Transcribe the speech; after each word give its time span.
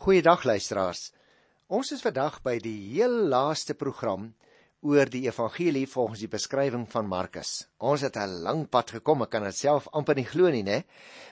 Goeiedag 0.00 0.46
luisteraars. 0.48 1.10
Ons 1.68 1.90
is 1.92 2.00
vandag 2.00 2.38
by 2.40 2.54
die 2.64 2.94
heel 2.94 3.18
laaste 3.28 3.74
program 3.76 4.30
oor 4.80 5.10
die 5.12 5.26
evangelie 5.26 5.82
volgens 5.92 6.22
die 6.22 6.30
beskrywing 6.32 6.86
van 6.88 7.04
Markus. 7.04 7.66
Ons 7.76 8.00
het 8.00 8.16
'n 8.16 8.40
lang 8.46 8.62
pad 8.70 8.94
gekom, 8.96 9.22
ek 9.22 9.30
kan 9.30 9.44
dit 9.44 9.54
self 9.54 9.88
amper 9.92 10.16
nie 10.16 10.24
glo 10.24 10.48
nie, 10.48 10.62
né? 10.62 10.84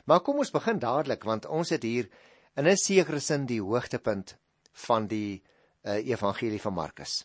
Maar 0.04 0.20
kom 0.20 0.36
ons 0.36 0.52
begin 0.52 0.78
dadelik 0.78 1.24
want 1.24 1.46
ons 1.46 1.70
het 1.70 1.82
hier 1.82 2.10
in 2.56 2.68
'n 2.68 2.76
sekere 2.76 3.20
sin 3.20 3.46
die 3.46 3.62
hoogtepunt 3.62 4.36
van 4.72 5.06
die 5.06 5.42
uh, 5.84 6.06
evangelie 6.06 6.60
van 6.60 6.74
Markus. 6.74 7.24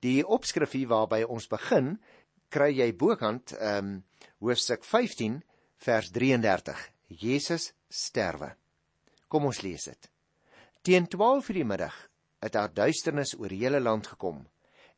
Die 0.00 0.26
opskrifie 0.26 0.86
waarby 0.86 1.22
ons 1.22 1.46
begin, 1.46 1.98
kry 2.50 2.70
jy 2.76 2.92
bokant 2.92 3.52
ehm 3.52 3.78
um, 3.78 4.04
hoofstuk 4.38 4.84
15 4.84 5.42
vers 5.76 6.10
33. 6.10 6.90
Jesus 7.08 7.72
sterwe. 7.88 8.56
Kom 9.28 9.44
ons 9.44 9.62
lees 9.62 9.84
dit. 9.84 10.13
Teen 10.84 11.06
12:00 11.08 11.54
die 11.56 11.64
middag 11.64 11.94
het 12.44 12.52
daar 12.52 12.68
duisternis 12.68 13.30
oor 13.38 13.48
die 13.48 13.62
hele 13.62 13.78
land 13.80 14.04
gekom 14.06 14.42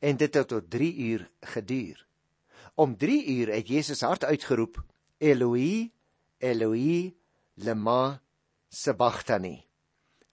en 0.03 0.17
dit 0.19 0.35
het 0.35 0.49
tot 0.51 0.67
3 0.71 0.89
uur 0.99 1.23
geduur. 1.55 2.01
Om 2.75 2.97
3 2.97 3.27
uur 3.27 3.53
het 3.55 3.69
Jesus 3.69 4.01
hard 4.01 4.25
uitgeroep: 4.25 4.83
Eloi, 5.19 5.93
Eloi, 6.39 7.15
lema 7.55 8.21
sabachthani. 8.69 9.63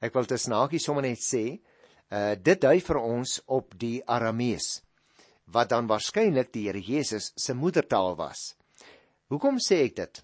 Ek 0.02 0.18
wil 0.18 0.26
dit 0.26 0.42
snakie 0.42 0.81
sommer 0.81 1.05
net 1.05 1.22
sê, 1.22 1.62
uh 2.09 2.34
dit 2.34 2.62
dui 2.62 2.80
vir 2.81 3.04
ons 3.04 3.38
op 3.45 3.78
die 3.78 4.02
Aramees 4.09 4.81
wat 5.45 5.70
dan 5.70 5.86
waarskynlik 5.88 6.50
die 6.54 6.66
Here 6.66 6.81
Jesus 6.81 7.31
se 7.36 7.54
moedertaal 7.54 8.16
was. 8.17 8.56
Hoekom 9.30 9.62
sê 9.62 9.84
ek 9.86 9.95
dit? 10.02 10.23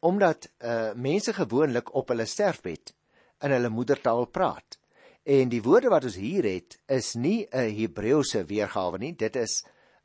Omdat 0.00 0.50
uh 0.58 0.90
mense 0.94 1.38
gewoonlik 1.38 1.94
op 1.94 2.10
hulle 2.10 2.26
sterfbed 2.26 2.98
in 3.42 3.54
hulle 3.54 3.68
moedertaal 3.72 4.26
praat. 4.26 4.78
En 5.24 5.48
die 5.52 5.62
woorde 5.62 5.90
wat 5.92 6.04
ons 6.08 6.16
hier 6.16 6.44
het, 6.44 6.78
is 6.88 7.14
nie 7.14 7.46
'n 7.52 7.74
Hebreëse 7.76 8.44
weergawe 8.44 8.98
nie, 8.98 9.12
dit 9.12 9.36
is 9.36 9.64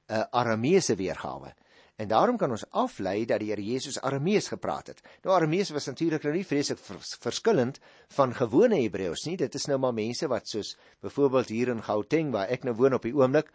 'n 0.09 0.27
Arameese 0.31 0.95
weergawe. 0.95 1.53
En 1.95 2.07
daarom 2.07 2.37
kan 2.37 2.51
ons 2.51 2.65
aflei 2.75 3.25
dat 3.25 3.39
die 3.39 3.49
Here 3.49 3.63
Jesus 3.63 4.01
Aramees 4.01 4.49
gepraat 4.51 4.87
het. 4.87 5.01
Nou 5.23 5.35
Aramees 5.35 5.69
was 5.71 5.85
natuurlik 5.87 6.23
nou 6.23 6.33
nie 6.35 6.45
vreeslik 6.45 6.79
vers 6.83 7.15
verskillend 7.23 7.79
van 8.17 8.35
gewone 8.35 8.81
Hebreëus 8.81 9.23
nie. 9.25 9.37
Dit 9.37 9.55
is 9.55 9.67
nou 9.71 9.79
maar 9.79 9.93
mense 9.95 10.27
wat 10.27 10.47
soos 10.47 10.73
byvoorbeeld 10.99 11.49
hier 11.49 11.71
in 11.71 11.83
Gauteng 11.83 12.33
waar 12.35 12.51
ek 12.51 12.67
nou 12.67 12.75
woon 12.75 12.93
op 12.93 13.07
die 13.07 13.15
oomblik, 13.15 13.47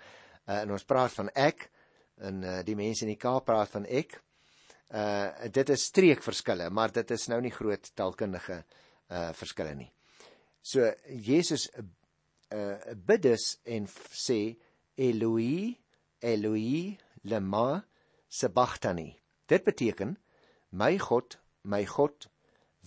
uh, 0.49 0.63
en 0.63 0.73
ons 0.73 0.89
praat 0.89 1.13
van 1.13 1.29
ek 1.37 1.69
en 2.21 2.43
uh, 2.43 2.59
die 2.65 2.77
mense 2.77 3.05
in 3.05 3.13
die 3.13 3.21
Kaap 3.21 3.45
praat 3.45 3.69
van 3.77 3.85
ek. 3.85 4.21
Uh 4.91 5.51
dit 5.53 5.69
is 5.71 5.85
streekverskille, 5.87 6.71
maar 6.71 6.91
dit 6.93 7.11
is 7.15 7.29
nou 7.31 7.39
nie 7.41 7.53
groot 7.55 7.93
taalkundige 7.95 8.65
uh 9.11 9.17
uh 9.19 9.31
verskille 9.35 9.75
nie. 9.75 9.91
So 10.63 10.87
Jesus 11.09 11.69
uh 11.75 12.95
bid 12.95 13.23
dus 13.27 13.59
en 13.65 13.87
sê 14.15 14.57
Eloi 14.97 15.77
Eloi 16.21 16.99
lema 17.25 17.85
sabachthani. 18.29 19.17
Dit 19.47 19.65
beteken 19.65 20.17
my 20.71 20.99
God, 20.99 21.39
my 21.63 21.85
God, 21.87 22.29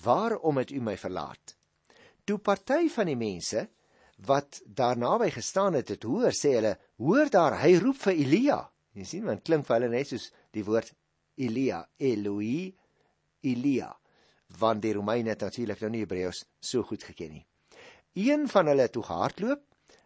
waarom 0.03 0.57
het 0.57 0.71
u 0.71 0.79
my 0.81 0.95
verlaat? 0.97 1.55
Toe 2.23 2.37
party 2.39 2.87
van 2.89 3.09
die 3.11 3.19
mense 3.19 3.67
wat 4.23 4.61
daar 4.65 4.97
naby 4.97 5.29
gestaan 5.33 5.75
het, 5.75 5.89
het 5.89 6.05
hoor 6.07 6.31
sê 6.31 6.53
hulle, 6.55 6.77
hoor 7.01 7.31
daar, 7.33 7.57
hy 7.59 7.73
roep 7.81 7.97
vir 8.05 8.13
Elia. 8.13 8.59
Jy 8.93 9.07
sien, 9.09 9.25
want 9.27 9.43
klink 9.43 9.65
vir 9.67 9.79
hulle 9.79 9.89
net 9.91 10.07
soos 10.07 10.29
die 10.55 10.63
woord 10.63 10.93
Elia, 11.35 11.81
Eloi, 11.99 12.69
Elia 13.43 13.89
want 14.59 14.81
die 14.81 14.93
Romeine 14.93 15.29
het 15.33 15.41
natuurlik 15.41 15.81
nou 15.81 15.89
nie 15.93 16.03
Hebreëus 16.03 16.43
so 16.59 16.83
goed 16.83 17.03
geken 17.03 17.31
nie. 17.31 17.45
Een 18.13 18.47
van 18.49 18.69
hulle 18.69 18.85
het 18.85 18.93
toe 18.93 19.03
gehardloop, 19.03 19.63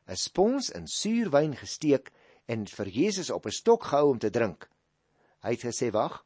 'n 0.08 0.16
spons 0.16 0.70
in 0.70 0.88
suurwyn 0.88 1.56
gesteek 1.56 2.12
en 2.48 2.66
vir 2.66 2.88
Jesus 2.88 3.30
op 3.30 3.45
'n 3.45 3.52
stok 3.52 3.84
gehou 3.84 4.09
om 4.12 4.20
te 4.20 4.30
drink. 4.30 4.70
Hy 5.44 5.52
het 5.52 5.66
gesê: 5.66 5.92
"Wag. 5.92 6.26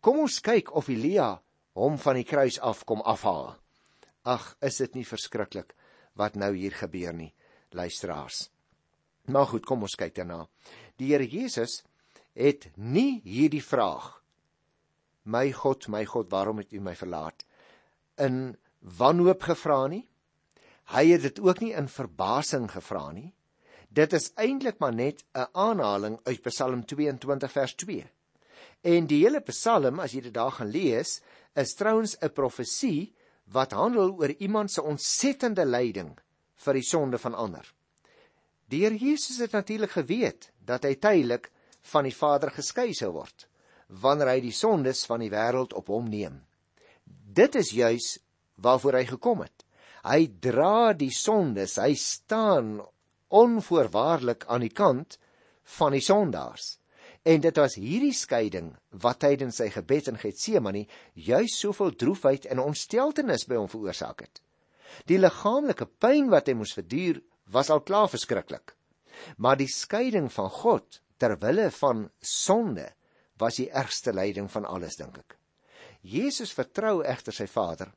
Kom 0.00 0.18
ons 0.18 0.40
kyk 0.40 0.74
of 0.74 0.88
Elia 0.88 1.42
hom 1.72 1.98
van 1.98 2.14
die 2.14 2.24
kruis 2.24 2.58
af 2.60 2.84
kom 2.84 3.00
afhaal." 3.00 3.56
Ag, 4.22 4.56
is 4.60 4.76
dit 4.76 4.94
nie 4.94 5.06
verskriklik 5.06 5.74
wat 6.14 6.34
nou 6.34 6.54
hier 6.54 6.72
gebeur 6.72 7.14
nie, 7.14 7.34
luisteraars. 7.70 8.50
Maar 9.24 9.46
goed, 9.46 9.64
kom 9.66 9.82
ons 9.82 9.94
kyk 9.94 10.14
daarna. 10.14 10.48
Die 10.96 11.12
Here 11.12 11.26
Jesus 11.26 11.84
het 12.34 12.70
nie 12.76 13.20
hierdie 13.24 13.62
vraag 13.64 14.17
My 15.28 15.50
God, 15.52 15.88
my 15.92 16.06
God, 16.08 16.30
waarom 16.32 16.62
het 16.62 16.72
U 16.72 16.80
my 16.80 16.94
verlaat? 16.96 17.44
In 18.16 18.56
wanhoop 18.80 19.42
gevra 19.50 19.82
nie. 19.92 20.06
Hy 20.94 21.02
het 21.10 21.26
dit 21.26 21.40
ook 21.44 21.60
nie 21.60 21.74
in 21.76 21.90
verbasing 21.92 22.70
gevra 22.72 23.10
nie. 23.12 23.28
Dit 23.92 24.14
is 24.16 24.30
eintlik 24.40 24.78
maar 24.80 24.94
net 24.94 25.24
'n 25.34 25.48
aanhaling 25.52 26.16
uit 26.24 26.42
Psalm 26.48 26.84
22 26.84 27.52
vers 27.52 27.74
2. 27.74 28.06
En 28.82 29.06
die 29.06 29.24
hele 29.24 29.40
Psalm, 29.40 30.00
as 30.00 30.12
jy 30.12 30.20
dit 30.20 30.34
daar 30.34 30.52
gaan 30.52 30.70
lees, 30.70 31.20
is 31.54 31.74
trouens 31.74 32.16
'n 32.22 32.32
profesie 32.32 33.14
wat 33.52 33.72
handel 33.72 34.16
oor 34.16 34.30
iemand 34.30 34.70
se 34.70 34.82
ontsettende 34.82 35.64
lyding 35.64 36.18
vir 36.54 36.74
die 36.74 36.82
sonde 36.82 37.18
van 37.18 37.34
ander. 37.34 37.74
Here 38.68 38.96
Jesus 38.96 39.38
het 39.38 39.52
natuurlik 39.52 39.90
geweet 39.90 40.52
dat 40.64 40.84
hy 40.84 40.94
tydelik 40.94 41.50
van 41.80 42.04
die 42.04 42.16
Vader 42.16 42.50
geskei 42.50 42.92
sou 42.94 43.12
word 43.12 43.48
wanneer 43.88 44.34
hy 44.34 44.40
die 44.44 44.54
sondes 44.54 45.04
van 45.08 45.22
die 45.24 45.32
wêreld 45.32 45.74
op 45.76 45.88
hom 45.92 46.08
neem. 46.12 46.42
Dit 47.06 47.56
is 47.56 47.72
juis 47.72 48.18
waarvoor 48.60 49.00
hy 49.00 49.04
gekom 49.08 49.42
het. 49.44 49.64
Hy 50.04 50.28
dra 50.40 50.92
die 50.96 51.12
sondes, 51.14 51.76
hy 51.80 51.94
staan 51.98 52.78
onvoorwaardelik 53.28 54.46
aan 54.48 54.64
die 54.64 54.72
kant 54.72 55.18
van 55.78 55.96
die 55.96 56.04
sondaars. 56.04 56.76
En 57.28 57.42
dit 57.44 57.56
was 57.60 57.76
hierdie 57.76 58.14
skeiding 58.16 58.70
wat 59.04 59.20
tydens 59.24 59.58
sy 59.60 59.68
gebed 59.72 60.08
in 60.08 60.20
Getsemane 60.20 60.86
juis 61.14 61.56
soveel 61.60 61.92
droefheid 61.98 62.46
en 62.48 62.62
ontsteltenis 62.62 63.44
by 63.48 63.58
hom 63.58 63.68
veroorsaak 63.68 64.22
het. 64.24 64.40
Die 65.10 65.18
liggaamlike 65.20 65.88
pyn 66.00 66.30
wat 66.32 66.48
hy 66.48 66.56
moes 66.56 66.72
verduur, 66.76 67.20
was 67.52 67.70
al 67.72 67.82
klaar 67.84 68.08
verskriklik. 68.12 68.74
Maar 69.36 69.58
die 69.60 69.68
skeiding 69.68 70.28
van 70.32 70.50
God 70.52 71.00
ter 71.18 71.34
wille 71.42 71.68
van 71.74 72.06
sonde 72.22 72.86
was 73.38 73.60
die 73.60 73.70
ergste 73.70 74.12
lyding 74.12 74.50
van 74.50 74.66
alles 74.66 74.96
dink 74.96 75.18
ek. 75.18 75.36
Jesus 76.02 76.52
vertrou 76.54 77.02
egter 77.02 77.34
sy 77.34 77.46
Vader 77.50 77.90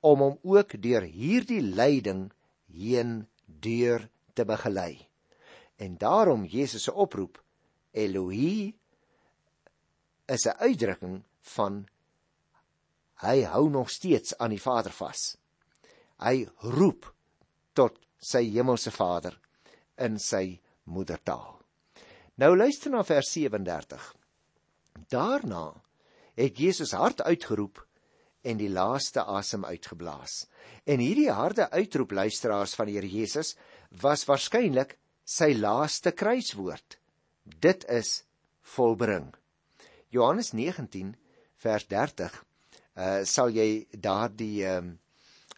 om 0.00 0.22
hom 0.22 0.36
ook 0.46 0.76
deur 0.82 1.02
hierdie 1.02 1.62
lyding 1.62 2.28
heen 2.70 3.26
deur 3.46 4.08
te 4.34 4.44
begelei. 4.46 5.08
En 5.78 5.96
daarom 5.98 6.44
Jesus 6.44 6.86
se 6.86 6.94
oproep 6.94 7.38
Elohi 7.92 8.74
is 10.26 10.46
'n 10.46 10.58
uitdrukking 10.58 11.22
van 11.40 11.86
hy 13.22 13.42
hou 13.42 13.68
nog 13.70 13.90
steeds 13.90 14.38
aan 14.38 14.50
die 14.50 14.62
Vader 14.62 14.92
vas. 14.92 15.36
Hy 16.18 16.46
roep 16.62 17.14
tot 17.72 17.98
sy 18.18 18.42
hemelse 18.50 18.90
Vader 18.90 19.40
in 19.96 20.18
sy 20.18 20.60
moedertaal. 20.84 21.58
Nou 22.34 22.56
luister 22.56 22.90
na 22.90 23.02
vers 23.04 23.32
37. 23.32 24.14
Daarna 25.08 25.82
het 26.38 26.58
Jesus 26.58 26.92
hard 26.92 27.22
uitgeroep 27.22 27.80
en 28.42 28.58
die 28.60 28.70
laaste 28.70 29.24
asem 29.24 29.64
uitgeblaas. 29.64 30.46
En 30.86 31.02
hierdie 31.02 31.30
harde 31.34 31.70
uitroep 31.70 32.14
luisteraars 32.14 32.74
van 32.78 32.86
die 32.88 32.96
Here 32.98 33.10
Jesus 33.10 33.56
was 34.02 34.24
waarskynlik 34.28 34.96
sy 35.28 35.52
laaste 35.58 36.12
kruiswoord. 36.12 36.98
Dit 37.44 37.84
is 37.88 38.22
volbring. 38.76 39.32
Johannes 40.08 40.52
19 40.52 41.14
vers 41.62 41.86
30 41.90 42.44
uh 42.98 43.20
sal 43.28 43.52
jy 43.54 43.86
daardie 43.92 44.66
um 44.66 44.96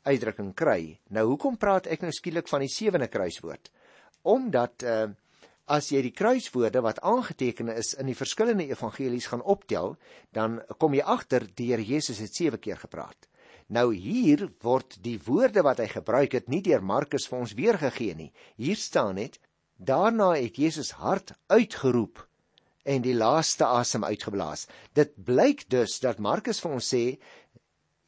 uitdrukking 0.04 0.52
kry. 0.56 0.98
Nou 1.12 1.26
hoekom 1.32 1.56
praat 1.60 1.86
ek 1.92 2.02
nou 2.04 2.12
skielik 2.12 2.48
van 2.48 2.64
die 2.64 2.72
sewende 2.72 3.08
kruiswoord? 3.08 3.70
Omdat 4.28 4.84
uh 4.84 5.08
as 5.70 5.90
jy 5.92 6.00
die 6.02 6.14
kruiswoorde 6.16 6.82
wat 6.82 6.98
aangeteken 7.06 7.70
is 7.72 7.92
in 7.94 8.10
die 8.10 8.18
verskillende 8.18 8.66
evangelies 8.72 9.28
gaan 9.30 9.42
optel, 9.42 9.94
dan 10.34 10.58
kom 10.82 10.96
jy 10.96 11.04
agter 11.06 11.46
die 11.46 11.70
Here 11.70 11.84
Jesus 11.86 12.18
het 12.18 12.34
7 12.34 12.58
keer 12.58 12.80
gepraat. 12.80 13.28
Nou 13.70 13.92
hier 13.94 14.48
word 14.64 14.96
die 15.04 15.18
woorde 15.22 15.62
wat 15.62 15.78
hy 15.78 15.86
gebruik 15.92 16.34
het 16.34 16.48
nie 16.50 16.62
deur 16.66 16.82
Markus 16.82 17.28
vir 17.30 17.44
ons 17.44 17.54
weergegee 17.54 18.16
nie. 18.18 18.32
Hier 18.58 18.76
staan 18.76 19.14
net: 19.20 19.38
Daarna 19.78 20.32
het 20.34 20.58
Jesus 20.58 20.90
hard 20.98 21.36
uitgeroep 21.46 22.26
en 22.82 23.04
die 23.04 23.14
laaste 23.14 23.68
asem 23.68 24.02
uitgeblaas. 24.04 24.66
Dit 24.98 25.14
blyk 25.14 25.68
dus 25.70 26.00
dat 26.02 26.18
Markus 26.18 26.58
vir 26.64 26.74
ons 26.80 26.90
sê 26.90 27.04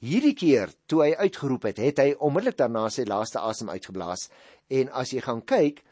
hierdie 0.02 0.34
keer 0.34 0.72
toe 0.90 1.04
hy 1.04 1.12
uitgeroep 1.28 1.68
het, 1.70 1.78
het 1.78 2.02
hy 2.02 2.10
onmiddellik 2.18 2.58
daarna 2.58 2.88
sy 2.90 3.06
laaste 3.06 3.38
asem 3.38 3.70
uitgeblaas. 3.70 4.26
En 4.66 4.90
as 4.90 5.14
jy 5.14 5.22
gaan 5.22 5.44
kyk, 5.46 5.84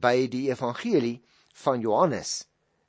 by 0.00 0.26
die 0.30 0.46
evangelie 0.50 1.20
van 1.62 1.80
Johannes, 1.80 2.44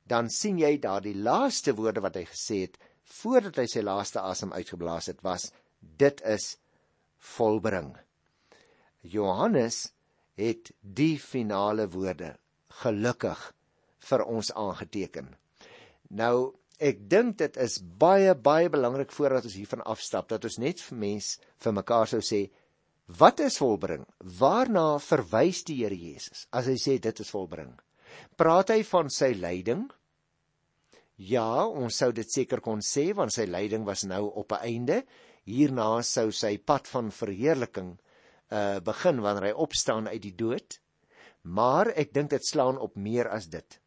dan 0.07 0.29
sien 0.31 0.59
jy 0.59 0.77
daar 0.83 1.03
die 1.03 1.15
laaste 1.15 1.75
woorde 1.75 2.03
wat 2.03 2.19
hy 2.19 2.25
gesê 2.27 2.63
het 2.65 2.77
voordat 3.07 3.59
hy 3.61 3.67
sy 3.71 3.83
laaste 3.85 4.19
asem 4.19 4.51
uitgeblaas 4.55 5.07
het 5.11 5.23
was 5.23 5.51
dit 5.79 6.21
is 6.27 6.57
volbring. 7.35 7.93
Johannes 9.01 9.87
het 10.37 10.71
die 10.81 11.15
finale 11.19 11.87
woorde 11.91 12.35
gelukkig 12.83 13.39
vir 14.09 14.23
ons 14.27 14.51
aangeteken. 14.53 15.31
Nou 16.09 16.53
ek 16.77 16.99
dink 17.09 17.39
dit 17.41 17.57
is 17.63 17.79
baie 17.81 18.35
baie 18.35 18.69
belangrik 18.69 19.11
voordat 19.15 19.47
ons 19.49 19.57
hiervan 19.57 19.81
afstap 19.89 20.29
dat 20.29 20.43
ons 20.45 20.59
net 20.61 20.81
vir 20.89 20.99
mens 21.01 21.31
vir 21.63 21.73
mekaar 21.73 22.11
sou 22.11 22.21
sê 22.21 22.45
wat 23.07 23.39
is 23.39 23.57
volbring? 23.57 24.05
Waarna 24.19 24.97
verwys 24.99 25.63
die 25.67 25.81
Here 25.81 25.95
Jesus 25.95 26.47
as 26.51 26.67
hy 26.67 26.75
sê 26.81 26.97
dit 26.99 27.19
is 27.23 27.31
volbring? 27.31 27.71
Praat 28.35 28.73
hy 28.75 28.83
van 28.87 29.09
sy 29.13 29.31
lyding? 29.37 29.87
Ja, 31.17 31.65
ons 31.65 31.97
sou 31.97 32.11
dit 32.13 32.29
seker 32.29 32.61
kon 32.61 32.83
sê 32.85 33.09
want 33.17 33.33
sy 33.33 33.47
lyding 33.49 33.87
was 33.87 34.03
nou 34.03 34.27
op 34.29 34.51
'n 34.51 34.61
einde. 34.61 35.03
Hierna 35.45 36.01
sou 36.03 36.31
sy 36.31 36.57
pad 36.57 36.87
van 36.87 37.11
verheerliking 37.11 37.97
uh 38.51 38.79
begin 38.79 39.21
wanneer 39.21 39.49
hy 39.49 39.55
opstaan 39.55 40.07
uit 40.07 40.21
die 40.21 40.35
dood. 40.35 40.79
Maar 41.43 41.87
ek 41.95 42.13
dink 42.13 42.29
dit 42.29 42.45
slaan 42.45 42.77
op 42.77 42.95
meer 42.95 43.27
as 43.29 43.47
dit. 43.47 43.79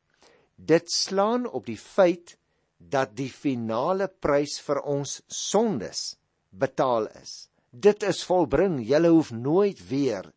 Dit 0.57 0.91
slaan 0.91 1.47
op 1.47 1.67
die 1.67 1.77
feit 1.77 2.37
dat 2.79 3.15
die 3.15 3.31
finale 3.31 4.09
prys 4.09 4.59
vir 4.61 4.81
ons 4.83 5.23
sondes 5.29 6.17
betaal 6.51 7.07
is. 7.21 7.50
Dit 7.71 8.03
is 8.03 8.25
volbring. 8.27 8.81
Jy 8.83 9.01
hoef 9.07 9.31
nooit 9.31 9.81
weer 9.89 10.33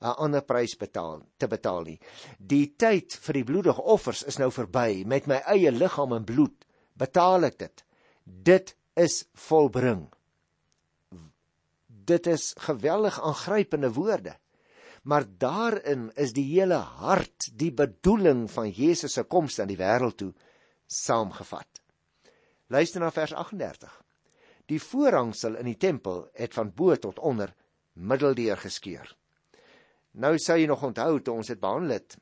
'n 0.00 0.14
ander 0.24 0.42
prys 0.42 0.76
betaal 0.76 1.22
te 1.36 1.46
betaal 1.46 1.82
nie. 1.82 1.98
Die 2.38 2.74
tyd 2.76 3.12
vir 3.12 3.34
die 3.34 3.44
bloedige 3.44 3.82
offers 3.82 4.22
is 4.22 4.38
nou 4.38 4.50
verby. 4.50 5.04
Met 5.06 5.26
my 5.26 5.42
eie 5.46 5.70
liggaam 5.70 6.12
en 6.12 6.24
bloed 6.24 6.64
betaal 6.94 7.44
ek 7.44 7.58
dit. 7.58 7.84
Dit 8.24 8.76
is 8.94 9.24
volbring. 9.34 10.08
Dit 11.86 12.26
is 12.26 12.54
geweldig 12.58 13.20
aangrypende 13.20 13.92
woorde. 13.92 14.36
Maar 15.02 15.24
daarin 15.38 16.10
is 16.14 16.32
die 16.32 16.44
hele 16.44 16.74
hart, 16.74 17.50
die 17.54 17.72
bedoeling 17.72 18.50
van 18.50 18.70
Jesus 18.70 19.12
se 19.12 19.22
koms 19.22 19.58
aan 19.58 19.70
die 19.70 19.78
wêreld 19.78 20.16
toe 20.16 20.32
saamgevat. 20.86 21.82
Luister 22.68 23.00
na 23.00 23.10
vers 23.10 23.32
38. 23.32 24.02
Die 24.68 24.80
voorhangsel 24.82 25.56
in 25.56 25.70
die 25.70 25.78
tempel 25.80 26.26
het 26.36 26.54
van 26.54 26.72
bo 26.74 26.96
tot 26.96 27.18
onder 27.18 27.54
middeldeur 27.92 28.60
geskeur. 28.60 29.16
Nou 30.18 30.36
sou 30.38 30.58
jy 30.58 30.66
nog 30.68 30.82
onthou 30.82 31.20
toe 31.20 31.34
ons 31.40 31.50
dit 31.52 31.60
behandel 31.60 31.96
het 31.96 32.18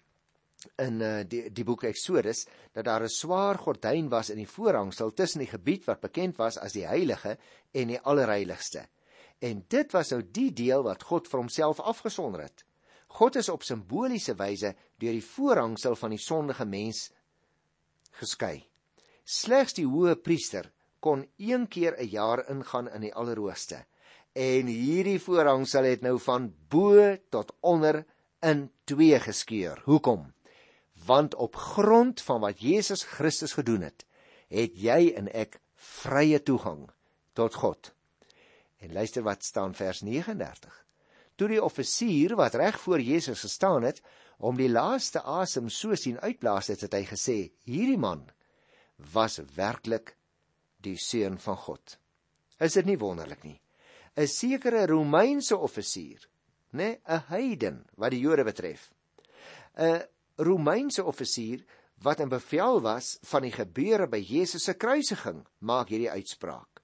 in 0.83 1.01
uh, 1.05 1.21
die 1.29 1.47
die 1.55 1.65
boek 1.67 1.85
Eksodus 1.91 2.45
dat 2.75 2.85
daar 2.85 3.03
'n 3.05 3.13
swaar 3.13 3.59
gordyn 3.59 4.09
was 4.09 4.31
in 4.31 4.37
die 4.37 4.49
voorhangsel 4.49 5.13
tussen 5.13 5.41
die 5.41 5.51
gebied 5.51 5.85
wat 5.85 6.01
bekend 6.01 6.37
was 6.37 6.59
as 6.59 6.73
die 6.73 6.87
heilige 6.87 7.39
en 7.73 7.89
die 7.89 8.01
allerheiligste. 8.01 8.87
En 9.39 9.65
dit 9.69 9.93
was 9.93 10.11
nou 10.11 10.23
die 10.23 10.53
deel 10.53 10.83
wat 10.83 11.03
God 11.03 11.29
vir 11.29 11.41
homself 11.41 11.81
afgesonder 11.81 12.43
het. 12.43 12.65
God 13.07 13.37
is 13.37 13.49
op 13.49 13.63
simboliese 13.63 14.35
wyse 14.35 14.75
deur 14.99 15.13
die 15.13 15.25
voorhangsel 15.25 15.97
van 15.97 16.11
die 16.11 16.21
sondige 16.21 16.65
mens 16.65 17.11
geskei. 18.11 18.67
Slegs 19.25 19.75
die 19.75 19.87
hoë 19.87 20.17
priester 20.17 20.73
kon 21.07 21.27
een 21.37 21.69
keer 21.69 21.95
'n 21.99 22.11
jaar 22.11 22.49
ingaan 22.51 22.91
in 22.91 23.01
die 23.01 23.15
allerhoogste. 23.15 23.85
En 24.33 24.67
hierdie 24.67 25.21
voorhangsel 25.21 25.85
het 25.85 26.01
nou 26.01 26.19
van 26.21 26.55
bo 26.69 27.17
tot 27.31 27.53
onder 27.61 28.05
in 28.41 28.71
twee 28.85 29.21
geskeur. 29.21 29.81
Hoekom? 29.85 30.33
Want 31.07 31.35
op 31.35 31.57
grond 31.57 32.23
van 32.23 32.41
wat 32.41 32.61
Jesus 32.61 33.03
Christus 33.03 33.53
gedoen 33.53 33.81
het, 33.81 34.05
het 34.49 34.73
jy 34.75 35.13
en 35.17 35.33
ek 35.33 35.61
vrye 35.75 36.43
toegang 36.43 36.91
tot 37.33 37.55
God. 37.55 37.95
En 38.77 38.93
luister 38.93 39.23
wat 39.23 39.45
staan 39.45 39.75
vers 39.75 40.01
39. 40.01 40.85
Toe 41.35 41.49
die 41.49 41.63
offisier 41.63 42.37
wat 42.37 42.55
reg 42.55 42.81
voor 42.81 43.01
Jesus 43.01 43.41
gestaan 43.41 43.83
het, 43.83 44.03
om 44.39 44.57
die 44.57 44.71
laaste 44.71 45.23
asem 45.23 45.69
so 45.69 45.95
sien 45.95 46.21
uitblaas 46.21 46.67
het, 46.67 46.81
het 46.81 46.93
hy 46.93 47.05
gesê: 47.05 47.53
"Hierdie 47.65 47.99
man 47.99 48.29
was 49.13 49.41
werklik 49.55 50.17
die 50.83 50.97
seun 50.97 51.39
van 51.39 51.57
God. 51.57 51.99
Is 52.61 52.77
dit 52.79 52.87
nie 52.87 52.99
wonderlik 52.99 53.45
nie? 53.45 53.61
'n 54.17 54.27
Sekere 54.27 54.87
Romeinse 54.87 55.57
offisier, 55.57 56.29
nê, 56.73 56.99
'n 57.05 57.23
heiden 57.29 57.85
wat 57.97 58.11
die 58.11 58.21
Jode 58.21 58.45
betref. 58.45 58.91
'n 59.77 60.03
Romeinse 60.37 61.05
offisier 61.05 61.65
wat 62.03 62.21
in 62.21 62.29
bevel 62.29 62.81
was 62.81 63.19
van 63.23 63.43
die 63.43 63.53
gebeure 63.53 64.07
by 64.07 64.21
Jesus 64.21 64.65
se 64.65 64.75
kruisiging, 64.75 65.47
maak 65.61 65.89
hierdie 65.89 66.11
uitspraak 66.11 66.77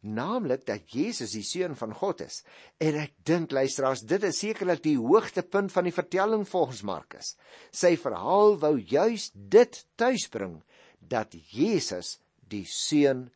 naamlik 0.00 0.64
dat 0.64 0.88
Jesus 0.92 1.34
die 1.36 1.44
seun 1.44 1.76
van 1.76 1.92
God 1.96 2.22
is. 2.24 2.40
En 2.80 2.96
ek 3.02 3.12
dink 3.28 3.52
luisteraars, 3.52 4.04
dit 4.08 4.22
is 4.24 4.40
sekerlik 4.40 4.82
die 4.84 4.96
hoogtepunt 4.98 5.72
van 5.72 5.86
die 5.88 5.94
vertelling 5.94 6.46
volgens 6.48 6.82
Markus. 6.86 7.34
Sy 7.72 7.96
verhaal 8.00 8.56
wou 8.62 8.76
juis 8.78 9.30
dit 9.34 9.82
tuisbring 10.00 10.60
dat 11.00 11.34
Jesus 11.52 12.18
die 12.50 12.64
seun 12.68 13.28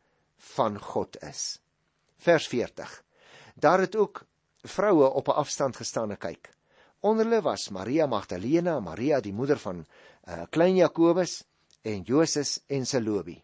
van 0.53 0.79
God 0.79 1.17
is. 1.23 1.59
Vers 2.17 2.47
40. 2.47 3.03
Daar 3.55 3.79
het 3.79 3.95
ook 3.95 4.25
vroue 4.61 5.09
op 5.09 5.27
'n 5.27 5.39
afstand 5.41 5.75
gestaan 5.75 6.11
en 6.11 6.17
kyk. 6.17 6.49
Onder 6.99 7.25
hulle 7.25 7.41
was 7.41 7.69
Maria 7.69 8.05
Magdalena, 8.05 8.79
Maria 8.79 9.19
die 9.19 9.33
moeder 9.33 9.59
van 9.59 9.85
uh, 10.27 10.41
klein 10.49 10.75
Jakobus 10.75 11.43
en 11.81 12.01
Joses 12.01 12.63
en 12.67 12.85
Salome. 12.85 13.41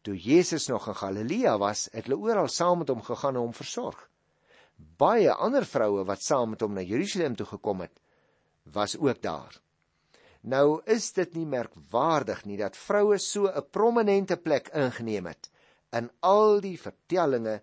Toe 0.00 0.16
Jesus 0.16 0.66
nog 0.66 0.86
in 0.86 0.96
Galilea 0.96 1.58
was, 1.58 1.88
het 1.92 2.04
hulle 2.06 2.18
oral 2.20 2.48
saam 2.48 2.78
met 2.78 2.88
hom 2.88 3.02
gegaan 3.02 3.36
om 3.36 3.54
versorg. 3.54 4.08
Baie 4.76 5.32
ander 5.32 5.66
vroue 5.66 6.04
wat 6.04 6.22
saam 6.22 6.50
met 6.50 6.60
hom 6.60 6.72
na 6.72 6.80
Jerusalem 6.80 7.36
toe 7.36 7.46
gekom 7.46 7.80
het, 7.80 8.00
was 8.62 8.98
ook 8.98 9.22
daar. 9.22 9.60
Nou 10.40 10.80
is 10.84 11.12
dit 11.12 11.34
nie 11.34 11.46
merkwaardig 11.46 12.44
nie 12.44 12.56
dat 12.56 12.76
vroue 12.76 13.18
so 13.18 13.46
'n 13.46 13.70
prominente 13.70 14.36
plek 14.36 14.68
ingeneem 14.68 15.26
het 15.26 15.51
in 15.92 16.10
al 16.20 16.60
die 16.64 16.76
vertellings 16.80 17.60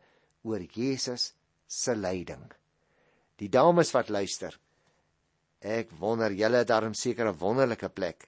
oor 0.48 0.64
Jesus 0.64 1.34
se 1.68 1.96
lyding. 1.96 2.46
Die 3.40 3.50
dames 3.50 3.92
wat 3.96 4.10
luister, 4.10 4.54
ek 5.60 5.92
wonder 6.00 6.32
julle 6.32 6.64
het 6.64 6.70
daarom 6.70 6.94
seker 6.94 7.28
'n 7.28 7.40
wonderlike 7.40 7.90
plek 7.90 8.28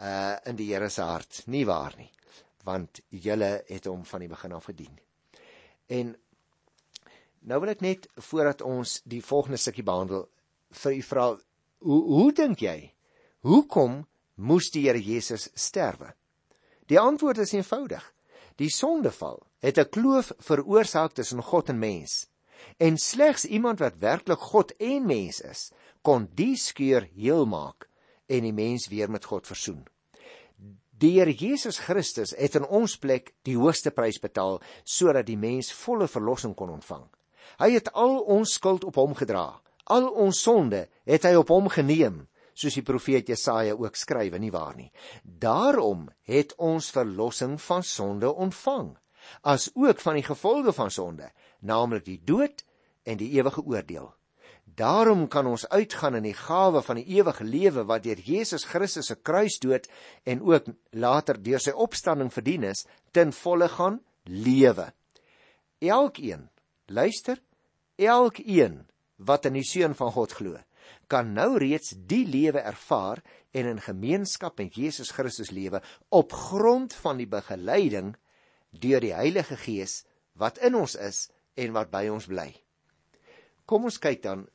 uh 0.00 0.36
in 0.46 0.56
die 0.56 0.72
Here 0.72 0.88
se 0.88 1.02
hart, 1.02 1.46
nie 1.46 1.64
waar 1.66 1.94
nie? 1.96 2.10
Want 2.64 3.00
julle 3.10 3.64
het 3.66 3.84
hom 3.84 4.04
van 4.04 4.20
die 4.20 4.28
begin 4.28 4.52
af 4.52 4.64
gedien. 4.64 4.98
En 5.86 6.16
nou 7.40 7.60
wil 7.60 7.70
ek 7.70 7.80
net 7.80 8.08
voordat 8.14 8.62
ons 8.62 9.00
die 9.04 9.22
volgende 9.22 9.56
stukkie 9.56 9.84
behandel 9.84 10.28
vir 10.70 10.92
u 10.92 11.02
vra, 11.02 11.38
hoe 11.78 12.02
hoe 12.02 12.32
dink 12.32 12.60
jy 12.60 12.92
Hoekom 13.46 14.00
moes 14.34 14.70
die 14.74 14.82
Here 14.88 14.98
Jesus 14.98 15.48
sterwe? 15.54 16.10
Die 16.90 16.98
antwoord 16.98 17.38
is 17.38 17.52
eenvoudig. 17.54 18.02
Die 18.58 18.70
sondeval 18.72 19.38
het 19.58 19.78
'n 19.78 19.88
kloof 19.88 20.32
veroorsaak 20.38 21.12
tussen 21.12 21.42
God 21.42 21.68
en 21.68 21.78
mens. 21.78 22.28
En 22.76 22.96
slegs 22.96 23.44
iemand 23.44 23.78
wat 23.78 23.98
werklik 23.98 24.38
God 24.38 24.76
en 24.76 25.06
mens 25.06 25.40
is, 25.40 25.72
kon 26.02 26.28
die 26.34 26.56
skeur 26.56 27.08
heel 27.14 27.46
maak 27.46 27.88
en 28.26 28.42
die 28.42 28.52
mens 28.52 28.88
weer 28.88 29.10
met 29.10 29.24
God 29.24 29.46
versoen. 29.46 29.86
Die 30.98 31.18
Here 31.20 31.32
Jesus 31.32 31.78
Christus 31.78 32.34
het 32.36 32.54
in 32.54 32.66
ons 32.66 32.96
plek 32.98 33.34
die 33.42 33.56
hoogste 33.56 33.90
prys 33.90 34.18
betaal 34.18 34.60
sodat 34.84 35.26
die 35.26 35.38
mens 35.38 35.72
volle 35.72 36.08
verlossing 36.08 36.54
kon 36.54 36.70
ontvang. 36.70 37.04
Hy 37.58 37.70
het 37.72 37.92
al 37.92 38.18
ons 38.18 38.52
skuld 38.52 38.84
op 38.84 38.98
hom 38.98 39.14
gedra. 39.14 39.60
Al 39.84 40.08
ons 40.10 40.40
sonde 40.42 40.88
het 41.06 41.22
hy 41.22 41.34
op 41.38 41.48
hom 41.48 41.70
geneem 41.72 42.26
soos 42.58 42.74
die 42.74 42.82
profeet 42.82 43.28
Jesaja 43.30 43.76
ook 43.78 43.96
skryf, 43.96 44.34
nie 44.42 44.50
waar 44.50 44.74
nie. 44.76 44.90
Daarom 45.22 46.08
het 46.26 46.56
ons 46.58 46.90
verlossing 46.90 47.54
van 47.62 47.84
sonde 47.86 48.32
ontvang, 48.34 48.96
as 49.42 49.70
ook 49.74 50.00
van 50.00 50.18
die 50.18 50.26
gevolge 50.26 50.72
van 50.72 50.90
sonde, 50.90 51.30
naamlik 51.60 52.04
die 52.04 52.20
dood 52.24 52.64
en 53.02 53.18
die 53.20 53.30
ewige 53.38 53.64
oordeel. 53.64 54.12
Daarom 54.78 55.26
kan 55.28 55.46
ons 55.46 55.66
uitgaan 55.68 56.18
in 56.20 56.26
die 56.28 56.36
gawe 56.36 56.82
van 56.84 57.00
die 57.00 57.16
ewige 57.16 57.44
lewe 57.44 57.84
wat 57.88 58.04
deur 58.04 58.20
Jesus 58.20 58.66
Christus 58.68 59.08
se 59.10 59.16
kruisdood 59.16 59.88
en 60.28 60.44
ook 60.44 60.68
later 60.90 61.40
deur 61.42 61.62
sy 61.62 61.72
opstanding 61.72 62.30
verdien 62.32 62.68
is, 62.68 62.84
ten 63.10 63.32
volle 63.32 63.68
gaan 63.72 63.98
lewe. 64.28 64.90
Elkeen, 65.80 66.48
luister, 66.86 67.40
elkeen 67.96 68.84
wat 69.16 69.48
in 69.48 69.56
die 69.58 69.66
seun 69.66 69.96
van 69.98 70.12
God 70.14 70.34
glo, 70.36 70.58
kan 71.08 71.32
nou 71.34 71.56
reeds 71.58 71.96
die 72.06 72.24
lewe 72.28 72.60
ervaar 72.60 73.22
en 73.56 73.66
in 73.66 73.80
gemeenskap 73.82 74.58
met 74.60 74.76
Jesus 74.76 75.10
Christus 75.16 75.50
lewe 75.50 75.80
op 76.14 76.32
grond 76.32 76.94
van 77.02 77.18
die 77.20 77.28
begeleiding 77.28 78.14
deur 78.70 79.00
die 79.00 79.14
Heilige 79.14 79.56
Gees 79.56 80.04
wat 80.38 80.58
in 80.58 80.74
ons 80.74 80.94
is 80.94 81.28
en 81.54 81.74
wat 81.74 81.90
by 81.90 82.06
ons 82.12 82.28
bly. 82.30 82.50
Kom 83.66 83.84
ons 83.84 83.98
kyk 84.00 84.22
dan 84.22 84.46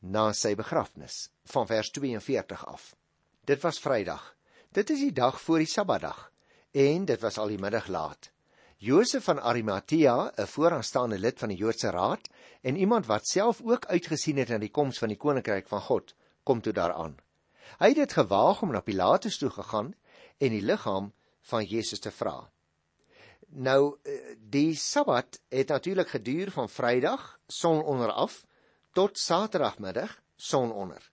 na 0.00 0.32
sy 0.36 0.54
begrafnis 0.54 1.28
van 1.52 1.66
vers 1.66 1.90
42 1.96 2.64
af. 2.68 2.92
Dit 3.44 3.62
was 3.64 3.80
Vrydag. 3.80 4.34
Dit 4.72 4.90
is 4.90 5.00
die 5.00 5.12
dag 5.12 5.40
voor 5.40 5.62
die 5.62 5.70
Sabbatdag 5.70 6.30
en 6.74 7.04
dit 7.06 7.20
was 7.22 7.38
al 7.38 7.54
die 7.54 7.60
middag 7.60 7.88
laat. 7.88 8.30
Josef 8.84 9.24
van 9.24 9.40
Arimatea, 9.40 10.32
'n 10.36 10.46
vooraanstaande 10.46 11.18
lid 11.18 11.38
van 11.38 11.48
die 11.48 11.56
Joodse 11.56 11.90
Raad 11.90 12.28
en 12.62 12.76
iemand 12.76 13.06
wat 13.06 13.26
self 13.26 13.60
ook 13.62 13.86
uitgesien 13.86 14.36
het 14.36 14.48
na 14.48 14.58
die 14.58 14.70
koms 14.70 14.98
van 14.98 15.08
die 15.08 15.16
koninkryk 15.16 15.68
van 15.68 15.80
God, 15.80 16.14
kom 16.42 16.60
toe 16.60 16.72
daaraan. 16.72 17.16
Hy 17.78 17.88
het 17.88 17.96
dit 17.96 18.12
gewaag 18.12 18.62
om 18.62 18.72
na 18.72 18.80
Pilatus 18.80 19.38
toe 19.38 19.50
gegaan 19.50 19.94
en 20.38 20.50
die 20.50 20.62
liggaam 20.62 21.12
van 21.40 21.64
Jesus 21.64 21.98
te 21.98 22.10
vra. 22.10 22.50
Nou 23.54 23.98
eh, 24.02 24.34
die 24.38 24.74
Sabbat 24.74 25.40
het 25.48 25.68
natuurlik 25.68 26.08
geduur 26.08 26.50
van 26.50 26.68
Vrydag 26.68 27.40
son 27.46 27.82
onder 27.82 28.10
af 28.10 28.44
tot 28.92 29.18
Saterdagmiddag 29.18 30.22
son 30.36 30.72
onder. 30.72 31.10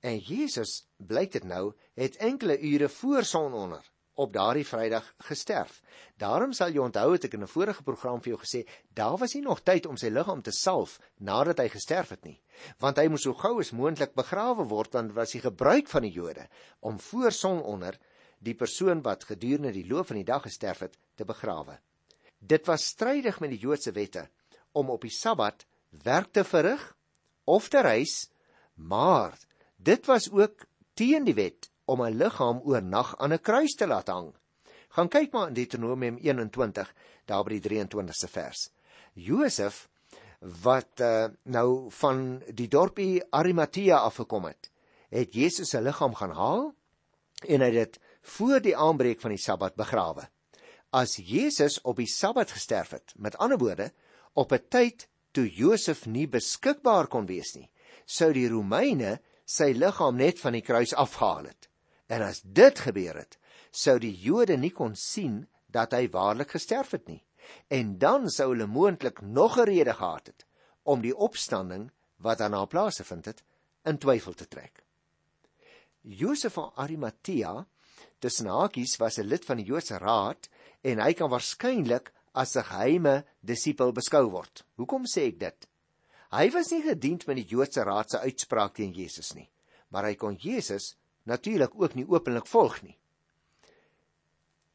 En 0.00 0.18
Jesus, 0.18 0.88
blyk 0.96 1.32
dit 1.32 1.44
nou, 1.44 1.72
het 1.94 2.16
enkele 2.16 2.60
ure 2.60 2.88
voor 2.88 3.24
son 3.24 3.52
onder 3.52 3.90
op 4.14 4.32
daardie 4.32 4.66
Vrydag 4.66 5.14
gesterf. 5.16 5.80
Daarom 6.16 6.52
sal 6.52 6.74
jy 6.74 6.82
onthou 6.82 7.12
het 7.12 7.24
ek 7.24 7.38
in 7.38 7.42
'n 7.42 7.48
vorige 7.48 7.82
program 7.82 8.20
vir 8.20 8.32
jou 8.32 8.40
gesê, 8.42 8.68
daar 8.92 9.16
was 9.16 9.34
nie 9.34 9.42
nog 9.42 9.60
tyd 9.62 9.86
om 9.86 9.96
sy 9.96 10.08
liggaam 10.08 10.42
te 10.42 10.50
salf 10.50 11.00
nadat 11.16 11.58
hy 11.58 11.68
gesterf 11.68 12.08
het 12.08 12.24
nie, 12.24 12.42
want 12.78 12.96
hy 12.96 13.06
moes 13.08 13.22
so 13.22 13.34
gou 13.34 13.60
as 13.60 13.70
moontlik 13.70 14.14
begrawe 14.14 14.64
word 14.64 14.92
want 14.92 15.12
was 15.12 15.30
die 15.30 15.40
gebruik 15.40 15.88
van 15.88 16.02
die 16.02 16.12
Jode 16.12 16.48
om 16.80 17.00
voor 17.00 17.32
son 17.32 17.62
onder 17.62 17.98
die 18.38 18.54
persoon 18.54 19.02
wat 19.02 19.24
gedurende 19.24 19.72
die 19.72 19.86
loop 19.86 20.10
van 20.10 20.20
die 20.20 20.28
dag 20.28 20.42
gesterf 20.42 20.84
het 20.86 20.98
te 21.14 21.24
begrawe. 21.24 21.78
Dit 22.38 22.66
was 22.66 22.86
strydig 22.86 23.40
met 23.40 23.50
die 23.50 23.58
Joodse 23.58 23.92
wette 23.92 24.28
om 24.72 24.90
op 24.90 25.02
die 25.02 25.14
Sabbat 25.14 25.66
werk 26.04 26.32
te 26.32 26.44
verrig 26.44 26.94
of 27.44 27.68
te 27.68 27.82
reis, 27.82 28.28
maar 28.74 29.34
dit 29.76 30.06
was 30.06 30.30
ook 30.30 30.66
teen 30.94 31.24
die 31.24 31.34
wet 31.34 31.70
om 31.84 32.02
'n 32.02 32.16
liggaam 32.16 32.60
oornag 32.64 33.16
aan 33.18 33.32
'n 33.32 33.40
kruis 33.40 33.74
te 33.74 33.86
laat 33.86 34.08
hang. 34.08 34.34
Gaan 34.88 35.08
kyk 35.08 35.32
maar 35.32 35.48
in 35.48 35.54
Deuteronomium 35.54 36.16
21, 36.16 36.94
daar 37.24 37.44
by 37.44 37.58
die 37.58 37.68
23ste 37.68 38.28
vers. 38.28 38.70
Josef 39.12 39.88
wat 40.40 41.00
uh, 41.00 41.26
nou 41.42 41.90
van 41.90 42.42
die 42.54 42.68
dorpie 42.68 43.22
Arimatea 43.30 43.98
afgekom 43.98 44.44
het, 44.44 44.70
het 45.10 45.34
Jesus 45.34 45.70
se 45.70 45.80
liggaam 45.80 46.14
gaan 46.14 46.30
haal 46.30 46.74
en 47.46 47.60
hy 47.60 47.70
het 47.72 47.74
dit 47.74 47.98
voor 48.28 48.60
die 48.60 48.76
aanbreek 48.76 49.20
van 49.20 49.34
die 49.34 49.40
Sabbat 49.42 49.76
begrawe. 49.78 50.28
As 50.90 51.16
Jesus 51.16 51.80
op 51.84 51.96
die 52.00 52.08
Sabbat 52.08 52.50
gesterf 52.50 52.94
het, 52.96 53.12
met 53.16 53.36
ander 53.36 53.58
woorde, 53.58 53.92
op 54.32 54.52
'n 54.52 54.68
tyd 54.68 55.08
toe 55.32 55.48
Josef 55.48 56.06
nie 56.06 56.28
beskikbaar 56.28 57.06
kon 57.06 57.26
wees 57.26 57.54
nie, 57.54 57.70
sou 58.06 58.32
die 58.32 58.48
Romeine 58.48 59.18
sy 59.44 59.72
liggaam 59.72 60.16
net 60.16 60.40
van 60.40 60.52
die 60.52 60.62
kruis 60.62 60.94
afgehaal 60.94 61.44
het. 61.44 61.68
En 62.06 62.22
as 62.22 62.40
dit 62.42 62.78
gebeur 62.78 63.16
het, 63.16 63.38
sou 63.70 63.98
die 63.98 64.14
Jode 64.14 64.56
nie 64.56 64.72
kon 64.72 64.94
sien 64.96 65.46
dat 65.66 65.92
hy 65.92 66.08
waarlik 66.08 66.50
gesterf 66.50 66.90
het 66.90 67.08
nie. 67.08 67.24
En 67.68 67.98
dan 67.98 68.28
sou 68.30 68.50
hulle 68.52 68.66
moontlik 68.66 69.20
nog 69.20 69.58
'n 69.58 69.68
rede 69.68 69.94
gehad 69.94 70.26
het 70.26 70.46
om 70.82 71.00
die 71.00 71.16
opstanding 71.16 71.90
wat 72.16 72.38
daarna 72.38 72.64
plaasgevind 72.64 73.24
het 73.24 73.42
in 73.84 73.98
twyfel 73.98 74.32
te 74.32 74.48
trek. 74.48 74.84
Josef 76.00 76.52
van 76.52 76.72
Arimatea 76.74 77.66
tussen 78.18 78.46
hakies 78.46 78.96
was 78.98 79.18
'n 79.18 79.28
lid 79.28 79.44
van 79.44 79.56
die 79.56 79.66
Joodse 79.66 79.98
Raad 79.98 80.48
en 80.82 81.00
hy 81.00 81.12
kan 81.14 81.30
waarskynlik 81.30 82.12
as 82.34 82.56
'n 82.56 82.62
geheime 82.62 83.24
disipel 83.40 83.92
beskou 83.92 84.30
word. 84.30 84.64
Hoekom 84.76 85.04
sê 85.06 85.28
ek 85.28 85.38
dit? 85.38 85.68
Hy 86.30 86.50
was 86.50 86.70
nie 86.70 86.82
gediend 86.82 87.26
met 87.26 87.36
die 87.36 87.46
Joodse 87.48 87.82
Raad 87.82 88.10
se 88.10 88.18
uitspraak 88.18 88.74
teen 88.74 88.92
Jesus 88.92 89.34
nie, 89.34 89.48
maar 89.88 90.04
hy 90.04 90.14
kon 90.14 90.36
Jesus 90.36 90.96
natuurlik 91.24 91.72
ook 91.74 91.94
nie 91.94 92.06
openlik 92.08 92.46
volg 92.46 92.82
nie. 92.82 92.98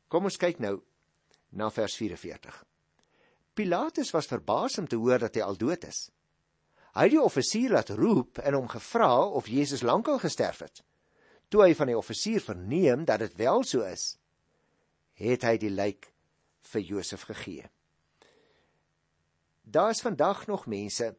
Kom 0.08 0.24
ons 0.24 0.38
kyk 0.38 0.60
nou 0.60 0.82
na 1.52 1.70
vers 1.70 1.96
44. 1.96 2.66
Pilatus 3.54 4.12
was 4.12 4.30
verbaas 4.30 4.78
om 4.78 4.88
te 4.88 4.98
hoor 4.98 5.20
dat 5.20 5.36
hy 5.36 5.42
al 5.42 5.58
dood 5.58 5.84
is. 5.86 6.10
Hy 6.94 7.08
het 7.08 7.14
die 7.16 7.22
offisier 7.22 7.74
laat 7.74 7.90
roep 7.98 8.38
en 8.38 8.54
hom 8.54 8.68
gevra 8.70 9.26
of 9.26 9.50
Jesus 9.50 9.82
lankal 9.82 10.20
gesterf 10.22 10.60
het. 10.66 10.84
Toe 11.54 11.68
hy 11.68 11.76
van 11.78 11.92
die 11.92 11.98
offisier 11.98 12.42
verneem 12.42 13.04
dat 13.06 13.22
dit 13.22 13.36
wel 13.38 13.62
so 13.70 13.86
is, 13.86 14.16
het 15.22 15.44
hy 15.46 15.52
die 15.62 15.70
lijk 15.70 16.08
vir 16.72 16.82
Josef 16.82 17.28
gegee. 17.30 17.68
Daar 19.62 19.94
is 19.94 20.02
vandag 20.02 20.48
nog 20.50 20.66
mense 20.66 21.12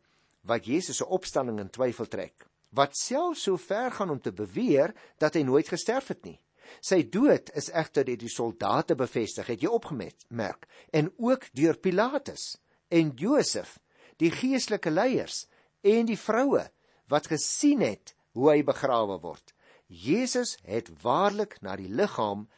wat 0.43 0.67
Jesus 0.67 0.99
se 0.99 1.07
opstanding 1.07 1.62
in 1.62 1.71
twyfel 1.71 2.11
trek, 2.11 2.49
wat 2.75 2.99
self 2.99 3.38
so 3.38 3.62
ver 3.62 3.95
gaan 3.95 4.11
om 4.11 4.19
te 4.19 4.35
beweer 4.35 4.91
dat 5.23 5.38
hy 5.38 5.45
nooit 5.47 5.71
gesterf 5.71 6.11
het 6.11 6.26
nie. 6.26 6.41
Sy 6.83 7.05
dood 7.07 7.55
is 7.55 7.71
egter 7.71 8.03
deur 8.03 8.19
die 8.19 8.35
soldate 8.35 8.99
bevestig, 8.99 9.47
het 9.47 9.62
jy 9.62 9.71
opgemerk, 9.71 10.67
en 10.91 11.14
ook 11.14 11.47
deur 11.55 11.79
Pilatus 11.79 12.57
en 12.91 13.14
Josef, 13.14 13.79
die 14.19 14.35
geestelike 14.35 14.91
leiers 14.91 15.45
en 15.87 16.11
die 16.11 16.19
vroue 16.19 16.67
wat 17.07 17.31
gesien 17.31 17.87
het 17.87 18.17
hoe 18.35 18.50
hy 18.50 18.62
begrawe 18.67 19.23
word. 19.23 19.54
Jesus 19.95 20.57
het 20.67 20.91
waarlik 21.03 21.61
na 21.63 21.77
die 21.79 21.89
liggaam 21.89 22.49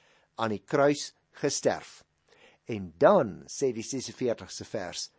aan 0.40 0.54
die 0.54 0.62
kruis 0.64 1.12
gesterf. 1.36 2.02
En 2.64 2.94
dan 2.98 3.42
sê 3.52 3.72
die 3.76 3.84
46ste 3.84 4.64
vers: 4.64 5.10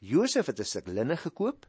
Josef 0.00 0.46
het 0.46 0.60
'n 0.60 0.64
stuk 0.64 0.86
linne 0.86 1.16
gekoop, 1.16 1.66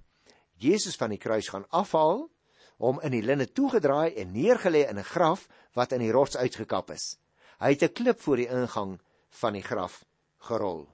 Jesus 0.56 0.96
van 0.96 1.10
die 1.10 1.20
kruis 1.20 1.50
gaan 1.50 1.70
afhaal, 1.70 2.30
hom 2.78 3.00
in 3.02 3.12
die 3.12 3.22
linne 3.22 3.46
toegedraai 3.46 4.16
en 4.16 4.32
neergelê 4.32 4.88
in 4.90 4.98
'n 4.98 5.04
graf 5.04 5.48
wat 5.74 5.92
in 5.92 6.00
die 6.00 6.12
rots 6.12 6.38
uitgekap 6.38 6.92
is. 6.92 7.18
Hy 7.60 7.70
het 7.70 7.84
'n 7.84 7.94
klip 7.94 8.20
voor 8.22 8.38
die 8.38 8.50
ingang 8.50 9.00
van 9.30 9.54
die 9.54 9.64
graf 9.64 10.06
gerol. 10.38 10.88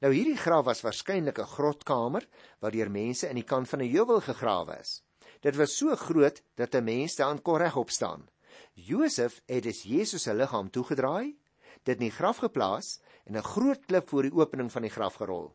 Nou 0.00 0.12
hierdie 0.12 0.36
graf 0.36 0.64
was 0.64 0.82
waarskynlik 0.82 1.38
'n 1.38 1.52
grotkamer 1.56 2.26
waar 2.60 2.70
deur 2.70 2.90
mense 2.90 3.28
in 3.28 3.34
die 3.34 3.44
kant 3.44 3.68
van 3.68 3.80
'n 3.82 3.90
heuwel 3.90 4.20
gegrawe 4.20 4.78
is. 4.80 5.02
Dit 5.40 5.56
was 5.56 5.76
so 5.76 5.94
groot 5.96 6.42
dat 6.54 6.74
'n 6.74 6.84
mens 6.84 7.16
daarin 7.16 7.42
kon 7.42 7.58
regop 7.58 7.90
staan. 7.90 8.28
Josef 8.74 9.40
het 9.46 9.62
dus 9.62 9.82
Jesus 9.82 10.22
se 10.22 10.34
liggaam 10.34 10.70
toegedraai, 10.70 11.36
dit 11.82 11.98
in 11.98 12.08
die 12.08 12.14
graf 12.14 12.42
geplaas 12.44 13.00
en 13.24 13.36
'n 13.36 13.42
groot 13.42 13.84
klip 13.86 14.08
voor 14.08 14.22
die 14.22 14.34
opening 14.34 14.72
van 14.72 14.82
die 14.82 14.90
graf 14.90 15.14
gerol. 15.14 15.54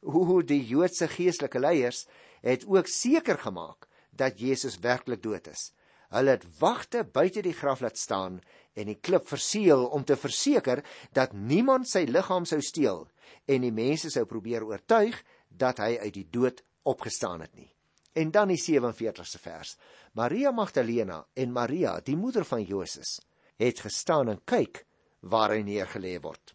Hoe 0.00 0.44
die 0.44 0.66
Joodse 0.66 1.08
geestelike 1.08 1.58
leiers 1.58 2.06
het 2.40 2.66
ook 2.66 2.86
seker 2.86 3.38
gemaak 3.38 3.88
dat 4.10 4.38
Jesus 4.40 4.78
werklik 4.78 5.22
dood 5.22 5.46
is. 5.46 5.72
Hulle 6.08 6.30
het 6.30 6.46
wagte 6.58 7.04
buite 7.04 7.42
die 7.42 7.54
graf 7.54 7.80
laat 7.80 7.98
staan 7.98 8.40
en 8.74 8.86
die 8.86 8.98
klip 9.00 9.26
verseël 9.28 9.86
om 9.88 10.04
te 10.04 10.16
verseker 10.16 10.84
dat 11.12 11.32
niemand 11.32 11.88
sy 11.88 12.04
liggaam 12.08 12.44
sou 12.44 12.60
steel 12.60 13.08
en 13.46 13.60
die 13.60 13.72
mense 13.72 14.10
sou 14.10 14.24
probeer 14.24 14.64
oortuig 14.64 15.22
dat 15.48 15.78
hy 15.78 15.96
uit 15.98 16.14
die 16.14 16.28
dood 16.30 16.62
opgestaan 16.82 17.40
het 17.40 17.54
nie. 17.54 17.75
En 18.16 18.30
dan 18.32 18.48
die 18.48 18.60
47ste 18.60 19.40
vers. 19.42 19.76
Maria 20.16 20.50
Magdalena 20.50 21.20
en 21.34 21.52
Maria, 21.52 21.98
die 22.00 22.16
moeder 22.16 22.46
van 22.48 22.62
Joses, 22.64 23.18
het 23.60 23.82
gestaan 23.84 24.30
en 24.32 24.40
kyk 24.44 24.86
waar 25.20 25.52
hy 25.52 25.60
neergelê 25.66 26.16
word. 26.24 26.54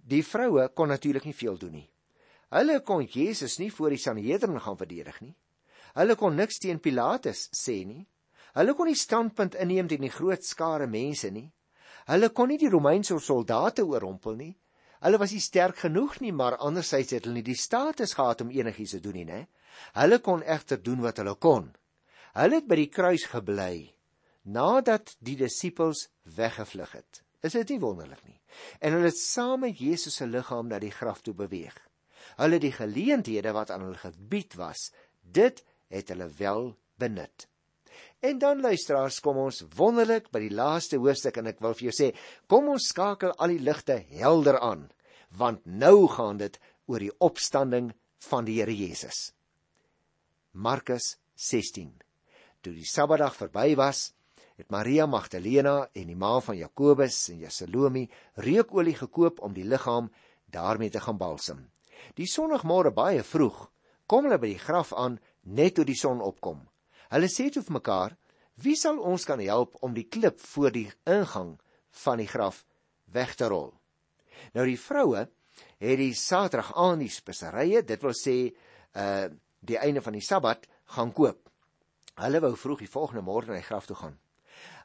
Die 0.00 0.24
vroue 0.24 0.70
kon 0.76 0.88
natuurlik 0.88 1.26
nie 1.28 1.36
veel 1.36 1.58
doen 1.60 1.76
nie. 1.80 1.88
Hulle 2.54 2.78
kon 2.86 3.04
Jesus 3.04 3.58
nie 3.58 3.70
voor 3.72 3.92
die 3.92 4.00
Sanhedrin 4.00 4.60
gaan 4.60 4.80
verdedig 4.80 5.20
nie. 5.20 5.34
Hulle 5.94 6.16
kon 6.16 6.36
niks 6.36 6.60
teen 6.62 6.80
Pilatus 6.80 7.48
sê 7.56 7.82
nie. 7.86 8.04
Hulle 8.54 8.74
kon 8.74 8.88
nie 8.88 8.98
standpunt 8.98 9.56
inneem 9.60 9.88
teen 9.90 10.04
die 10.04 10.12
groot 10.12 10.44
skare 10.44 10.86
mense 10.86 11.30
nie. 11.34 11.48
Hulle 12.08 12.30
kon 12.30 12.48
nie 12.52 12.60
die 12.60 12.70
Romeinse 12.70 13.16
soldate 13.18 13.84
oorrompel 13.84 14.36
nie. 14.38 14.52
Hulle 15.04 15.20
was 15.20 15.34
nie 15.36 15.42
sterk 15.44 15.82
genoeg 15.84 16.18
nie, 16.24 16.32
maar 16.32 16.56
andersins 16.64 17.12
het 17.12 17.26
hulle 17.26 17.42
nie 17.42 17.48
die 17.50 17.58
status 17.60 18.16
gehad 18.16 18.40
om 18.40 18.52
enigiets 18.54 18.96
te 18.96 19.02
doen 19.04 19.18
nie, 19.20 19.26
né? 19.28 19.40
Hulle 19.98 20.20
kon 20.24 20.42
egter 20.42 20.80
doen 20.80 21.02
wat 21.04 21.20
hulle 21.20 21.34
kon. 21.36 21.68
Hulle 22.34 22.60
het 22.60 22.70
by 22.70 22.78
die 22.80 22.92
kruis 22.92 23.26
gebly 23.30 23.90
nadat 24.44 25.14
die 25.24 25.36
disippels 25.40 26.08
weggevlug 26.36 26.90
het. 26.92 27.22
Is 27.44 27.56
dit 27.56 27.74
nie 27.74 27.80
wonderlik 27.80 28.20
nie? 28.24 28.38
En 28.80 28.96
hulle 28.96 29.10
het 29.10 29.20
saam 29.20 29.64
met 29.64 29.80
Jesus 29.80 30.18
se 30.20 30.28
liggaam 30.28 30.68
na 30.68 30.80
die 30.80 30.92
graf 30.92 31.22
toe 31.24 31.34
beweeg. 31.36 31.76
Hulle 32.40 32.60
die 32.60 32.72
geleenthede 32.72 33.52
wat 33.56 33.72
aan 33.72 33.84
hulle 33.86 34.00
gebied 34.00 34.56
was, 34.60 34.90
dit 35.20 35.60
het 35.92 36.12
hulle 36.12 36.28
wel 36.38 36.72
benut. 37.00 37.48
En 38.24 38.38
dan 38.40 38.60
luisteraars, 38.60 39.20
kom 39.20 39.36
ons 39.42 39.62
wonderlik 39.76 40.30
by 40.32 40.40
die 40.46 40.54
laaste 40.54 40.98
hoofstuk 41.00 41.36
en 41.40 41.50
ek 41.52 41.60
wil 41.64 41.76
vir 41.76 41.90
jou 41.90 41.94
sê, 41.94 42.10
kom 42.48 42.70
ons 42.72 42.88
skakel 42.90 43.34
al 43.36 43.52
die 43.52 43.60
ligte 43.60 43.98
helder 44.16 44.58
aan, 44.64 44.86
want 45.36 45.64
nou 45.66 46.08
gaan 46.08 46.38
dit 46.38 46.58
oor 46.86 47.02
die 47.02 47.12
opstanding 47.18 47.92
van 48.28 48.46
die 48.46 48.60
Here 48.60 48.74
Jesus. 48.74 49.32
Markus 50.52 51.16
16. 51.34 51.90
Toe 52.62 52.72
die 52.72 52.86
Sabbatdag 52.88 53.34
verby 53.36 53.74
was, 53.76 54.12
het 54.54 54.70
Maria 54.70 55.06
Magdalena 55.10 55.88
en 55.92 56.10
die 56.10 56.16
ma 56.16 56.38
van 56.40 56.56
Jakobus 56.56 57.28
en 57.32 57.42
Salome 57.50 58.06
reukolie 58.38 58.94
gekoop 58.94 59.40
om 59.42 59.54
die 59.54 59.66
liggaam 59.66 60.10
daarmee 60.46 60.90
te 60.90 61.02
gaan 61.02 61.18
balsem. 61.18 61.70
Die 62.14 62.28
sonoggmore 62.30 62.92
baie 62.94 63.24
vroeg 63.26 63.66
kom 64.06 64.28
hulle 64.28 64.38
by 64.38 64.52
die 64.52 64.62
graf 64.62 64.92
aan 64.94 65.18
net 65.42 65.74
toe 65.74 65.84
die 65.88 65.98
son 65.98 66.22
opkom. 66.22 66.60
Hulle 67.10 67.30
sê 67.30 67.50
toe 67.50 67.62
vir 67.62 67.78
mekaar: 67.80 68.16
"Wie 68.54 68.76
sal 68.76 68.98
ons 68.98 69.24
kan 69.24 69.40
help 69.40 69.76
om 69.82 69.94
die 69.94 70.06
klip 70.06 70.38
voor 70.40 70.70
die 70.70 70.90
ingang 71.04 71.58
van 72.04 72.18
die 72.18 72.30
graf 72.30 72.64
weg 73.06 73.34
te 73.34 73.48
rol?" 73.48 73.74
Nou 74.54 74.66
die 74.66 74.80
vroue 74.80 75.24
het 75.78 75.98
die 76.00 76.14
Saterdag 76.14 76.72
aan 76.80 77.02
die 77.04 77.12
speserye, 77.12 77.82
dit 77.82 78.02
wil 78.02 78.16
sê 78.18 78.38
uh 78.94 79.30
die 79.64 79.78
einde 79.80 80.02
van 80.04 80.12
die 80.12 80.20
Sabbat 80.20 80.66
gaan 80.92 81.08
koop. 81.16 81.48
Hulle 82.20 82.40
wou 82.44 82.50
vroeg 82.52 82.82
die 82.84 82.90
volgende 82.92 83.22
môre 83.24 83.48
na 83.48 83.54
die 83.56 83.64
graf 83.64 83.86
toe 83.88 83.96
gaan. 83.96 84.18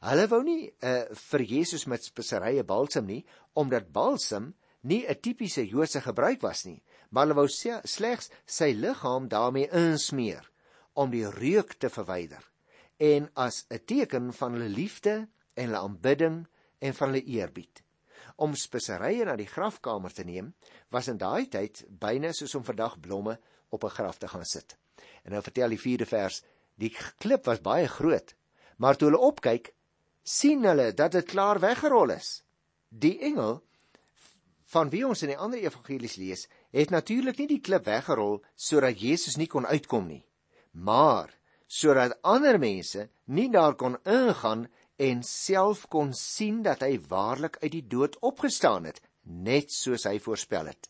Hulle 0.07 0.27
wou 0.31 0.39
nie 0.45 0.69
uh, 0.69 1.01
vir 1.11 1.43
Jesus 1.43 1.83
met 1.91 2.07
speserye 2.07 2.63
balsam 2.63 3.09
nie, 3.11 3.25
omdat 3.59 3.91
balsam 3.91 4.53
nie 4.87 5.03
'n 5.03 5.19
tipiese 5.19 5.67
Joodse 5.67 5.99
gebruik 6.01 6.41
was 6.41 6.63
nie, 6.63 6.81
maar 7.09 7.27
hulle 7.27 7.41
wou 7.41 7.47
slegs 7.83 8.31
sy 8.45 8.71
liggaam 8.71 9.27
daarmee 9.27 9.67
insmeer 9.67 10.47
om 10.93 11.11
die 11.11 11.27
reuk 11.27 11.75
te 11.75 11.89
verwyder 11.89 12.47
en 12.99 13.29
as 13.33 13.65
'n 13.69 13.79
teken 13.85 14.33
van 14.33 14.53
hulle 14.53 14.69
liefde 14.69 15.27
en 15.53 15.65
hulle 15.65 15.77
aanbidding 15.77 16.47
en 16.79 16.93
van 16.93 17.07
hulle 17.09 17.23
eerbied. 17.23 17.83
Om 18.39 18.55
speserye 18.55 19.25
na 19.27 19.35
die 19.35 19.49
grafkamer 19.49 20.13
te 20.15 20.23
neem 20.23 20.53
was 20.95 21.09
in 21.11 21.19
daai 21.19 21.49
tyd 21.51 21.83
byna 22.01 22.31
soos 22.33 22.55
om 22.55 22.63
vandag 22.63 22.99
blomme 23.03 23.39
op 23.69 23.83
'n 23.83 23.95
graf 23.97 24.17
te 24.17 24.27
gaan 24.27 24.45
sit. 24.45 24.77
En 25.23 25.31
nou 25.31 25.41
vertel 25.43 25.69
die 25.69 25.79
4de 25.79 26.05
vers, 26.05 26.43
die 26.75 26.95
klip 27.19 27.45
was 27.45 27.61
baie 27.61 27.87
groot, 27.87 28.35
maar 28.77 28.95
toe 28.95 29.09
hulle 29.09 29.21
opkyk, 29.31 29.73
sien 30.23 30.63
hulle 30.63 30.93
dat 30.93 31.11
dit 31.11 31.25
klaar 31.25 31.59
weggerol 31.59 32.09
is. 32.09 32.43
Die 32.89 33.19
engel 33.19 33.63
van 34.69 34.89
wie 34.89 35.07
ons 35.07 35.23
in 35.25 35.33
die 35.33 35.37
ander 35.37 35.59
evangelies 35.59 36.15
lees, 36.15 36.47
het 36.71 36.89
natuurlik 36.89 37.37
nie 37.37 37.47
die 37.47 37.61
klip 37.65 37.85
weggerol 37.85 38.43
sodat 38.55 39.01
Jesus 39.01 39.37
nie 39.37 39.47
kon 39.47 39.65
uitkom 39.65 40.07
nie, 40.07 40.23
maar 40.71 41.33
sodat 41.67 42.17
ander 42.21 42.59
mense 42.59 43.09
nie 43.25 43.49
daar 43.53 43.75
kon 43.75 43.97
ingaan 44.05 44.67
en 44.99 45.21
self 45.23 45.85
kon 45.87 46.11
sien 46.13 46.61
dat 46.65 46.83
hy 46.83 46.97
waarlik 47.11 47.57
uit 47.63 47.71
die 47.71 47.85
dood 47.87 48.17
opgestaan 48.25 48.89
het, 48.89 48.99
net 49.23 49.71
soos 49.71 50.03
hy 50.09 50.17
voorspel 50.19 50.71
het. 50.71 50.89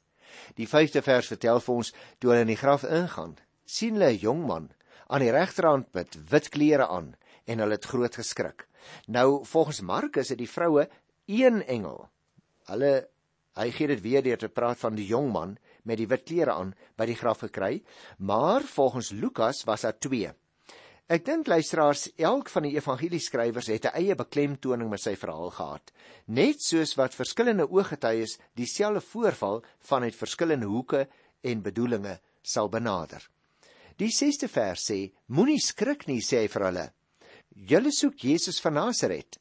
Die 0.57 0.67
5de 0.69 1.03
vers 1.05 1.29
vertel 1.29 1.61
vir 1.61 1.75
ons 1.75 1.93
toe 2.17 2.31
hulle 2.31 2.45
in 2.45 2.53
die 2.53 2.59
graf 2.59 2.85
ingaan, 2.85 3.37
sien 3.65 3.97
hulle 3.97 4.13
'n 4.13 4.23
jong 4.25 4.45
man 4.47 4.71
aan 5.07 5.21
die 5.25 5.33
regterhand 5.33 5.93
met 5.93 6.17
wit 6.31 6.49
klere 6.49 6.87
aan 6.87 7.15
en 7.45 7.59
hulle 7.59 7.77
het 7.77 7.85
groot 7.85 8.15
geskrik. 8.15 8.67
Nou 9.07 9.45
volgens 9.45 9.81
Markus 9.81 10.29
het 10.29 10.37
die 10.37 10.49
vroue 10.49 10.89
een 11.25 11.63
engel. 11.65 12.09
Hulle 12.65 13.09
Hy 13.59 13.71
gee 13.75 13.89
dit 13.91 13.99
weer 13.99 14.23
deur 14.23 14.37
te 14.39 14.47
praat 14.47 14.79
van 14.79 14.95
die 14.95 15.07
jong 15.09 15.31
man 15.33 15.57
met 15.83 15.97
die 15.99 16.07
wit 16.07 16.23
klere 16.29 16.53
aan 16.53 16.69
by 16.99 17.09
die 17.09 17.17
graf 17.17 17.41
gekry, 17.43 17.81
maar 18.17 18.63
volgens 18.63 19.11
Lukas 19.11 19.65
was 19.67 19.83
daar 19.83 19.97
twee. 19.99 20.31
Ek 21.09 21.23
dink 21.25 21.47
luisteraars, 21.49 22.03
elk 22.21 22.51
van 22.53 22.67
die 22.67 22.75
evangelieskrywers 22.77 23.71
het 23.73 23.85
'n 23.89 23.97
eie 23.97 24.15
beklemtoning 24.15 24.91
met 24.91 25.01
sy 25.01 25.15
verhaal 25.15 25.49
gehad, 25.49 25.91
net 26.27 26.61
soos 26.61 26.93
wat 26.95 27.15
verskillende 27.17 27.65
ooggetuies 27.65 28.37
dieselfde 28.53 29.01
voorval 29.01 29.63
vanuit 29.79 30.15
verskillende 30.15 30.67
hoeke 30.67 31.07
en 31.41 31.63
bedoelings 31.63 32.19
sal 32.43 32.69
benader. 32.69 33.25
Die 33.97 34.11
6ste 34.11 34.47
vers 34.47 34.85
sê: 34.91 35.11
Moenie 35.25 35.59
skrik 35.59 36.05
nie, 36.07 36.21
sê 36.21 36.43
hy 36.43 36.47
vir 36.47 36.65
hulle. 36.65 36.93
Julle 37.55 37.91
soek 37.91 38.15
Jesus 38.15 38.61
van 38.61 38.73
Nasaret 38.73 39.39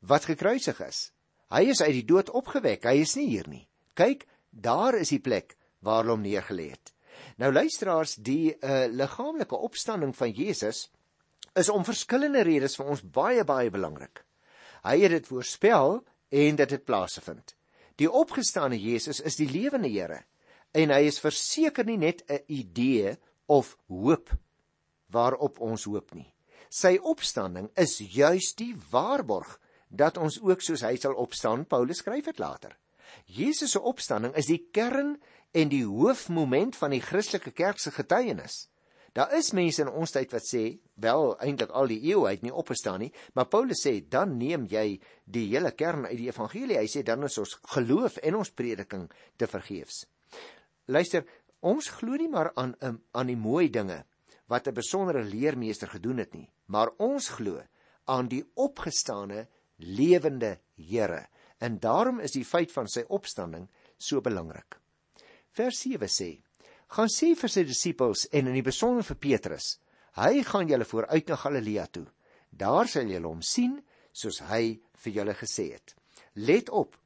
wat 0.00 0.24
gekruisig 0.24 0.80
is. 0.80 1.12
Hy 1.50 1.68
is 1.68 1.82
uit 1.82 1.92
die 1.92 2.08
dood 2.08 2.30
opgewek. 2.30 2.84
Hy 2.84 3.02
is 3.02 3.16
nie 3.16 3.28
hier 3.28 3.48
nie. 3.48 3.68
Kyk, 3.94 4.26
daar 4.50 4.94
is 4.94 5.10
die 5.10 5.20
plek 5.20 5.58
waar 5.80 6.08
hom 6.08 6.22
neergelê 6.22 6.70
het. 6.70 6.92
Nou 7.36 7.52
luisteraars, 7.52 8.14
die 8.14 8.56
uh, 8.56 8.86
liggaamlike 8.88 9.56
opstanding 9.56 10.16
van 10.16 10.32
Jesus 10.32 10.88
is 11.54 11.68
om 11.68 11.84
verskillende 11.84 12.42
redes 12.46 12.76
vir 12.78 12.92
ons 12.94 13.02
baie 13.02 13.44
baie 13.44 13.70
belangrik. 13.70 14.24
Hy 14.82 14.96
het 15.04 15.14
dit 15.14 15.28
voorspel 15.28 16.00
en 16.32 16.56
dit 16.56 16.70
het 16.70 16.84
plaasgevind. 16.84 17.54
Die 18.00 18.10
opgestane 18.10 18.78
Jesus 18.80 19.20
is 19.20 19.36
die 19.36 19.50
lewende 19.50 19.90
Here 19.92 20.22
en 20.72 20.90
hy 20.90 21.04
is 21.06 21.20
verseker 21.20 21.84
nie 21.84 21.98
net 22.00 22.24
'n 22.28 22.40
idee 22.48 23.16
of 23.46 23.76
hoop 23.88 24.32
waarop 25.12 25.60
ons 25.60 25.84
hoop 25.84 26.14
nie. 26.14 26.32
Sy 26.70 26.96
opstanding 27.02 27.68
is 27.76 27.98
juis 27.98 28.54
die 28.56 28.74
waarborg 28.90 29.58
dat 29.90 30.16
ons 30.16 30.40
ook 30.40 30.62
soos 30.64 30.80
hy 30.80 30.96
sal 30.96 31.14
opstaan, 31.14 31.66
Paulus 31.68 31.98
skryf 31.98 32.24
dit 32.24 32.38
later. 32.38 32.78
Jesus 33.26 33.70
se 33.70 33.80
opstanding 33.80 34.34
is 34.34 34.48
die 34.48 34.68
kern 34.72 35.18
en 35.52 35.68
die 35.68 35.84
hoofmoment 35.84 36.76
van 36.76 36.90
die 36.90 37.02
Christelike 37.04 37.52
kerk 37.52 37.78
se 37.78 37.90
getuienis. 37.90 38.68
Daar 39.12 39.34
is 39.36 39.52
mense 39.52 39.82
in 39.84 39.90
ons 39.92 40.14
tyd 40.14 40.30
wat 40.32 40.44
sê, 40.48 40.62
wel 41.04 41.34
eintlik 41.44 41.72
al 41.76 41.90
die 41.90 42.00
eeue 42.08 42.30
het 42.30 42.44
nie 42.44 42.52
opgestaan 42.52 43.02
nie, 43.04 43.10
maar 43.36 43.50
Paulus 43.52 43.82
sê 43.84 43.98
dan 44.08 44.38
neem 44.40 44.64
jy 44.70 44.96
die 45.28 45.44
hele 45.50 45.74
kern 45.76 46.06
uit 46.06 46.16
die 46.16 46.30
evangelie. 46.30 46.78
Hy 46.80 46.88
sê 46.88 47.02
dan 47.04 47.26
is 47.28 47.36
ons 47.42 47.58
geloof 47.74 48.16
en 48.24 48.40
ons 48.40 48.54
prediking 48.56 49.10
te 49.36 49.48
vergeefs. 49.50 50.06
Luister, 50.88 51.26
ons 51.60 51.90
glo 51.98 52.16
nie 52.16 52.30
maar 52.32 52.54
aan 52.56 52.72
aan 52.80 53.28
die 53.28 53.38
mooi 53.38 53.68
dinge 53.68 54.00
wat 54.48 54.66
'n 54.68 54.74
besondere 54.74 55.22
leermeester 55.24 55.88
gedoen 55.88 56.18
het 56.18 56.34
nie, 56.34 56.48
maar 56.66 56.90
ons 56.98 57.28
glo 57.28 57.62
aan 58.04 58.28
die 58.28 58.44
opgestane 58.54 59.46
lewende 59.76 60.58
Here. 60.76 61.28
En 61.58 61.78
daarom 61.78 62.20
is 62.20 62.32
die 62.32 62.44
feit 62.44 62.72
van 62.72 62.88
sy 62.88 63.04
opstanding 63.08 63.68
so 63.96 64.20
belangrik. 64.20 64.80
Vers 65.52 65.78
7 65.80 66.08
sê: 66.08 66.42
"Gaan 66.92 67.08
sê 67.08 67.32
vir 67.34 67.50
sy 67.50 67.64
disippels 67.64 68.26
en 68.32 68.46
in 68.46 68.54
die 68.54 68.62
besonder 68.62 69.02
vir 69.02 69.16
Petrus, 69.16 69.78
hy 70.16 70.42
gaan 70.44 70.68
julle 70.68 70.84
vooruit 70.84 71.28
na 71.28 71.36
Galilea 71.36 71.86
toe. 71.86 72.06
Daar 72.50 72.88
sal 72.88 73.08
julle 73.08 73.28
hom 73.28 73.42
sien 73.42 73.80
soos 74.12 74.42
hy 74.50 74.80
vir 75.04 75.12
julle 75.12 75.34
gesê 75.34 75.72
het." 75.72 75.94
Let 76.34 76.68
op. 76.70 76.96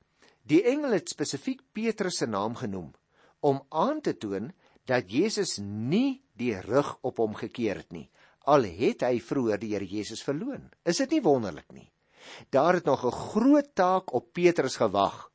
Die 0.42 0.62
engel 0.64 0.92
het 0.92 1.08
spesifiek 1.08 1.62
Petrus 1.72 2.18
se 2.18 2.26
naam 2.26 2.54
genoem 2.54 2.92
om 3.40 3.62
aan 3.70 4.00
te 4.00 4.14
toon 4.14 4.52
dat 4.86 5.10
Jesus 5.10 5.58
nie 5.58 6.22
die 6.34 6.54
rug 6.60 6.98
op 7.02 7.18
hom 7.18 7.34
gekeer 7.34 7.76
het 7.76 7.92
nie 7.92 8.10
al 8.46 8.66
het 8.78 9.02
hy 9.06 9.18
vroeër 9.22 9.60
die 9.60 9.72
Here 9.74 9.86
Jesus 9.86 10.22
verloon. 10.24 10.68
Is 10.86 11.00
dit 11.02 11.16
nie 11.16 11.22
wonderlik 11.24 11.68
nie? 11.74 11.88
Daar 12.50 12.78
het 12.78 12.86
nog 12.86 13.04
'n 13.04 13.10
groot 13.10 13.74
taak 13.74 14.14
op 14.14 14.32
Petrus 14.32 14.76
gewag 14.76 15.30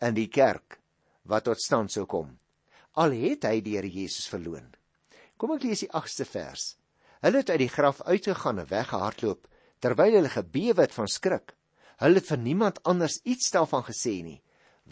in 0.00 0.14
die 0.14 0.28
kerk 0.28 0.80
wat 1.22 1.44
tot 1.44 1.60
stand 1.60 1.92
sou 1.92 2.06
kom. 2.06 2.38
Al 2.94 3.14
het 3.18 3.46
hy 3.48 3.58
die 3.64 3.74
Here 3.74 3.90
Jesus 3.90 4.28
verloon. 4.30 4.68
Kom 5.36 5.54
ek 5.56 5.64
lees 5.66 5.82
die 5.82 5.90
8ste 5.90 6.26
vers. 6.28 6.74
Hulle 7.24 7.40
het 7.42 7.50
uit 7.50 7.62
die 7.64 7.72
graf 7.72 8.02
uitgegaan 8.06 8.60
en 8.62 8.70
weggehardloop 8.70 9.48
terwyl 9.82 10.14
hulle 10.16 10.30
gebewe 10.30 10.84
het 10.84 10.94
van 10.94 11.10
skrik. 11.10 11.56
Hulle 12.00 12.20
het 12.20 12.30
vir 12.30 12.40
niemand 12.40 12.78
anders 12.88 13.18
iets 13.24 13.50
daarvan 13.54 13.84
gesê 13.86 14.14
nie, 14.22 14.38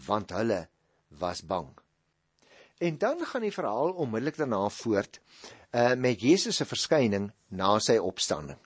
want 0.07 0.35
hulle 0.35 0.67
was 1.21 1.43
bang. 1.47 1.71
En 2.83 2.99
dan 2.99 3.23
gaan 3.27 3.47
die 3.47 3.55
verhaal 3.55 3.95
onmiddellik 4.03 4.41
daarna 4.41 4.67
voort 4.69 5.21
uh, 5.73 5.95
met 5.95 6.21
Jesus 6.21 6.59
se 6.59 6.67
verskyning 6.67 7.31
na 7.49 7.77
sy 7.81 7.97
opstanding. 8.03 8.59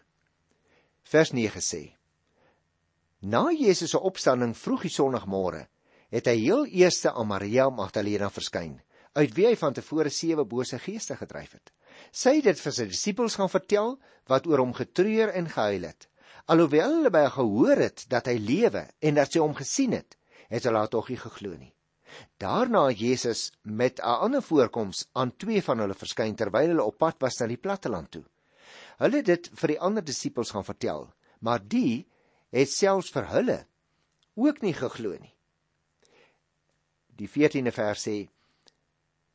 Vers 1.07 1.33
9 1.37 1.63
sê: 1.63 1.83
Na 3.21 3.51
Jesus 3.53 3.93
se 3.93 4.01
opstanding 4.01 4.57
vroeg 4.57 4.89
die 4.89 4.95
sonoggmore, 4.95 5.67
het 6.11 6.27
hy 6.31 6.37
heel 6.41 6.67
eers 6.67 7.05
aan 7.11 7.29
Maria 7.29 7.69
Magdalena 7.71 8.31
verskyn, 8.31 8.79
uit 9.17 9.33
wie 9.37 9.47
hy 9.49 9.55
van 9.57 9.77
tevore 9.77 10.13
sewe 10.13 10.45
bose 10.45 10.79
geeste 10.79 11.17
gedryf 11.17 11.57
het. 11.57 11.73
Sy 12.13 12.37
het 12.39 12.51
dit 12.51 12.61
vir 12.61 12.75
sy 12.77 12.87
disippels 12.91 13.39
gaan 13.41 13.53
vertel 13.53 13.97
wat 14.31 14.47
oor 14.47 14.63
hom 14.65 14.75
getreur 14.77 15.33
en 15.33 15.49
gehuil 15.49 15.89
het. 15.89 16.09
Alhoewel 16.53 16.99
hulle 16.99 17.11
by 17.11 17.25
gehoor 17.35 17.81
het 17.81 18.05
dat 18.13 18.29
hy 18.31 18.37
lewe 18.39 18.85
en 19.01 19.19
dat 19.19 19.33
sy 19.33 19.41
hom 19.43 19.57
gesien 19.57 19.97
het, 19.97 20.19
het 20.53 20.69
hulle 20.69 20.85
tog 20.93 21.09
nie 21.11 21.19
geglo 21.19 21.57
nie. 21.57 21.73
Daarna 22.39 22.91
Jesus 22.91 23.53
met 23.63 23.99
'n 23.99 24.21
ander 24.27 24.43
voorkoms 24.43 25.09
aan 25.13 25.37
twee 25.37 25.63
van 25.63 25.79
hulle 25.79 25.95
verskyn 25.95 26.37
terwyl 26.37 26.69
hulle 26.69 26.85
op 26.85 26.99
pad 26.99 27.17
was 27.21 27.41
na 27.41 27.47
die 27.47 27.57
platteland 27.57 28.11
toe. 28.11 28.25
Hulle 28.99 29.17
het 29.17 29.27
dit 29.27 29.51
vir 29.55 29.69
die 29.69 29.81
ander 29.81 30.05
disippels 30.05 30.51
gaan 30.51 30.65
vertel, 30.65 31.13
maar 31.41 31.61
die 31.61 32.07
het 32.51 32.71
selfs 32.71 33.11
vir 33.11 33.27
hulle 33.29 33.67
ook 34.35 34.63
nie 34.63 34.75
geglo 34.75 35.17
nie. 35.19 35.35
Die 37.17 37.29
14de 37.29 37.73
vers 37.73 38.09
sê 38.09 38.29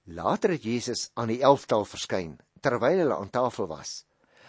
Later 0.06 0.50
het 0.50 0.64
Jesus 0.64 1.12
aan 1.14 1.30
die 1.30 1.42
11tal 1.44 1.86
verskyn 1.86 2.40
terwyl 2.62 3.02
hulle 3.02 3.18
aan 3.18 3.30
tafel 3.30 3.68
was. 3.70 4.06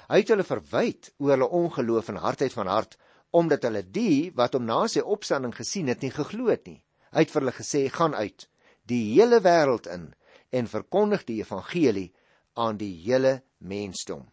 Hy 0.08 0.22
het 0.22 0.30
hulle 0.32 0.44
verwyd 0.44 1.10
oor 1.20 1.34
hulle 1.34 1.48
ongeloof 1.48 2.08
en 2.12 2.20
hardheid 2.24 2.52
van 2.56 2.70
hart 2.72 2.96
omdat 3.32 3.64
hulle 3.64 3.82
die 3.84 4.32
wat 4.36 4.56
hom 4.56 4.66
na 4.68 4.82
sy 4.88 5.00
opstanding 5.00 5.54
gesien 5.56 5.88
het 5.88 6.02
nie 6.04 6.12
geglo 6.12 6.50
het 6.52 6.66
nie. 6.68 6.82
Hy 7.12 7.24
het 7.24 7.32
vir 7.32 7.40
hulle 7.42 7.56
gesê: 7.56 7.88
"Gaan 7.88 8.14
uit 8.14 8.48
die 8.88 9.14
hele 9.14 9.40
wêreld 9.40 9.88
in 9.88 10.14
en 10.52 10.68
verkondig 10.68 11.24
die 11.24 11.40
evangelie 11.40 12.12
aan 12.56 12.76
die 12.76 12.92
hele 13.04 13.42
mensdom." 13.58 14.28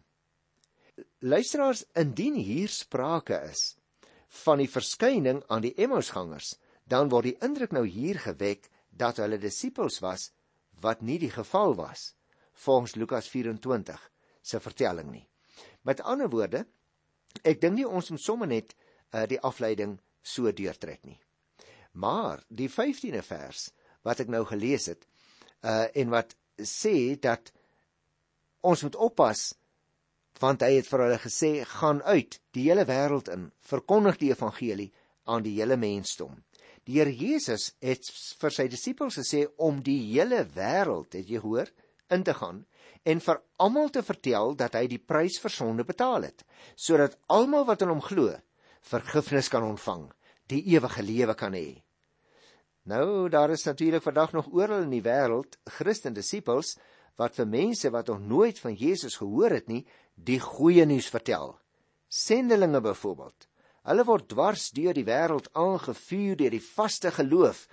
Luisteraars, 1.20 1.84
indien 1.94 2.34
hier 2.34 2.68
sprake 2.68 3.40
is 3.50 3.76
van 4.44 4.58
die 4.58 4.68
verskyning 4.68 5.42
aan 5.48 5.62
die 5.62 5.74
Emmausgangers, 5.76 6.58
dan 6.84 7.08
word 7.08 7.24
die 7.24 7.38
indruk 7.40 7.72
nou 7.72 7.86
hier 7.86 8.18
gewek 8.18 8.68
dat 8.90 9.16
hulle 9.16 9.38
disippels 9.38 9.98
was 10.00 10.30
wat 10.80 11.02
nie 11.02 11.18
die 11.18 11.30
geval 11.30 11.74
was 11.78 12.14
volgens 12.64 12.94
Lukas 12.94 13.28
24 13.28 14.00
se 14.42 14.60
vertelling 14.60 15.10
nie. 15.10 15.26
Met 15.82 16.00
ander 16.00 16.28
woorde, 16.28 16.66
ek 17.42 17.60
dink 17.60 17.78
nie 17.78 17.88
ons 17.88 18.10
moet 18.10 18.20
sommer 18.22 18.48
net 18.48 18.74
uh, 18.74 19.24
die 19.28 19.40
afleiding 19.40 19.98
so 20.22 20.52
deurtrek 20.52 21.04
nie. 21.08 21.20
Maar 21.92 22.42
die 22.48 22.68
15de 22.68 23.22
vers 23.24 23.70
wat 24.04 24.20
ek 24.20 24.28
nou 24.32 24.44
gelees 24.48 24.90
het 24.92 25.06
uh 25.60 25.86
en 25.94 26.12
wat 26.12 26.36
sê 26.64 27.16
dat 27.20 27.52
Ons 28.60 28.82
moet 28.84 28.96
oppas 28.96 29.54
want 30.40 30.62
hy 30.64 30.70
het 30.78 30.86
vir 30.88 31.02
hulle 31.04 31.20
gesê 31.20 31.48
gaan 31.68 31.98
uit 32.08 32.38
die 32.56 32.62
hele 32.68 32.86
wêreld 32.88 33.28
in 33.32 33.50
verkondig 33.68 34.16
die 34.20 34.30
evangelie 34.32 34.88
aan 35.28 35.44
die 35.44 35.52
hele 35.58 35.76
mensdom. 35.76 36.38
Die 36.90 36.96
Here 36.98 37.12
Jesus 37.14 37.68
het 37.78 38.08
vir 38.40 38.50
sy 38.50 38.64
disippels 38.66 39.14
gesê 39.20 39.44
om 39.62 39.76
die 39.86 40.00
hele 40.08 40.40
wêreld, 40.56 41.14
het 41.14 41.28
jy 41.30 41.38
hoor, 41.38 41.68
in 42.10 42.24
te 42.26 42.34
gaan 42.34 42.64
en 43.06 43.20
vir 43.22 43.38
almal 43.62 43.92
te 43.94 44.02
vertel 44.02 44.56
dat 44.58 44.74
hy 44.74 44.88
die 44.90 44.98
prys 44.98 45.36
vir 45.38 45.52
sonde 45.54 45.84
betaal 45.86 46.26
het, 46.26 46.42
sodat 46.74 47.14
almal 47.30 47.62
wat 47.68 47.84
in 47.86 47.92
hom 47.92 48.02
glo, 48.02 48.34
vergifnis 48.90 49.52
kan 49.52 49.68
ontvang, 49.68 50.08
die 50.50 50.64
ewige 50.74 51.04
lewe 51.06 51.36
kan 51.38 51.54
hê. 51.54 51.78
Nou, 52.90 53.28
daar 53.30 53.54
is 53.54 53.68
natuurlik 53.68 54.02
vandag 54.02 54.34
nog 54.34 54.50
oral 54.50 54.82
in 54.88 54.96
die 54.96 55.04
wêreld 55.06 55.60
Christen 55.76 56.16
disippels 56.18 56.74
wat 57.22 57.38
vir 57.38 57.46
mense 57.54 57.92
wat 57.94 58.10
nog 58.10 58.18
nooit 58.34 58.58
van 58.58 58.74
Jesus 58.74 59.20
gehoor 59.22 59.54
het 59.60 59.70
nie, 59.70 59.84
die 60.18 60.40
goeie 60.42 60.88
nuus 60.90 61.06
vertel. 61.06 61.54
Sendelinge 62.10 62.82
byvoorbeeld. 62.82 63.49
Hulle 63.88 64.04
word 64.04 64.28
dwars 64.28 64.70
deur 64.76 64.94
die 64.96 65.06
wêreld 65.08 65.48
aangevuur 65.56 66.36
deur 66.36 66.52
die 66.52 66.64
vaste 66.64 67.10
geloof 67.16 67.66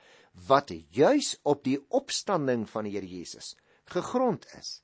wat 0.48 0.72
juis 0.96 1.36
op 1.44 1.64
die 1.66 1.80
opstanding 1.90 2.68
van 2.70 2.88
die 2.88 2.94
Here 2.96 3.08
Jesus 3.08 3.56
gegrond 3.88 4.46
is. 4.60 4.82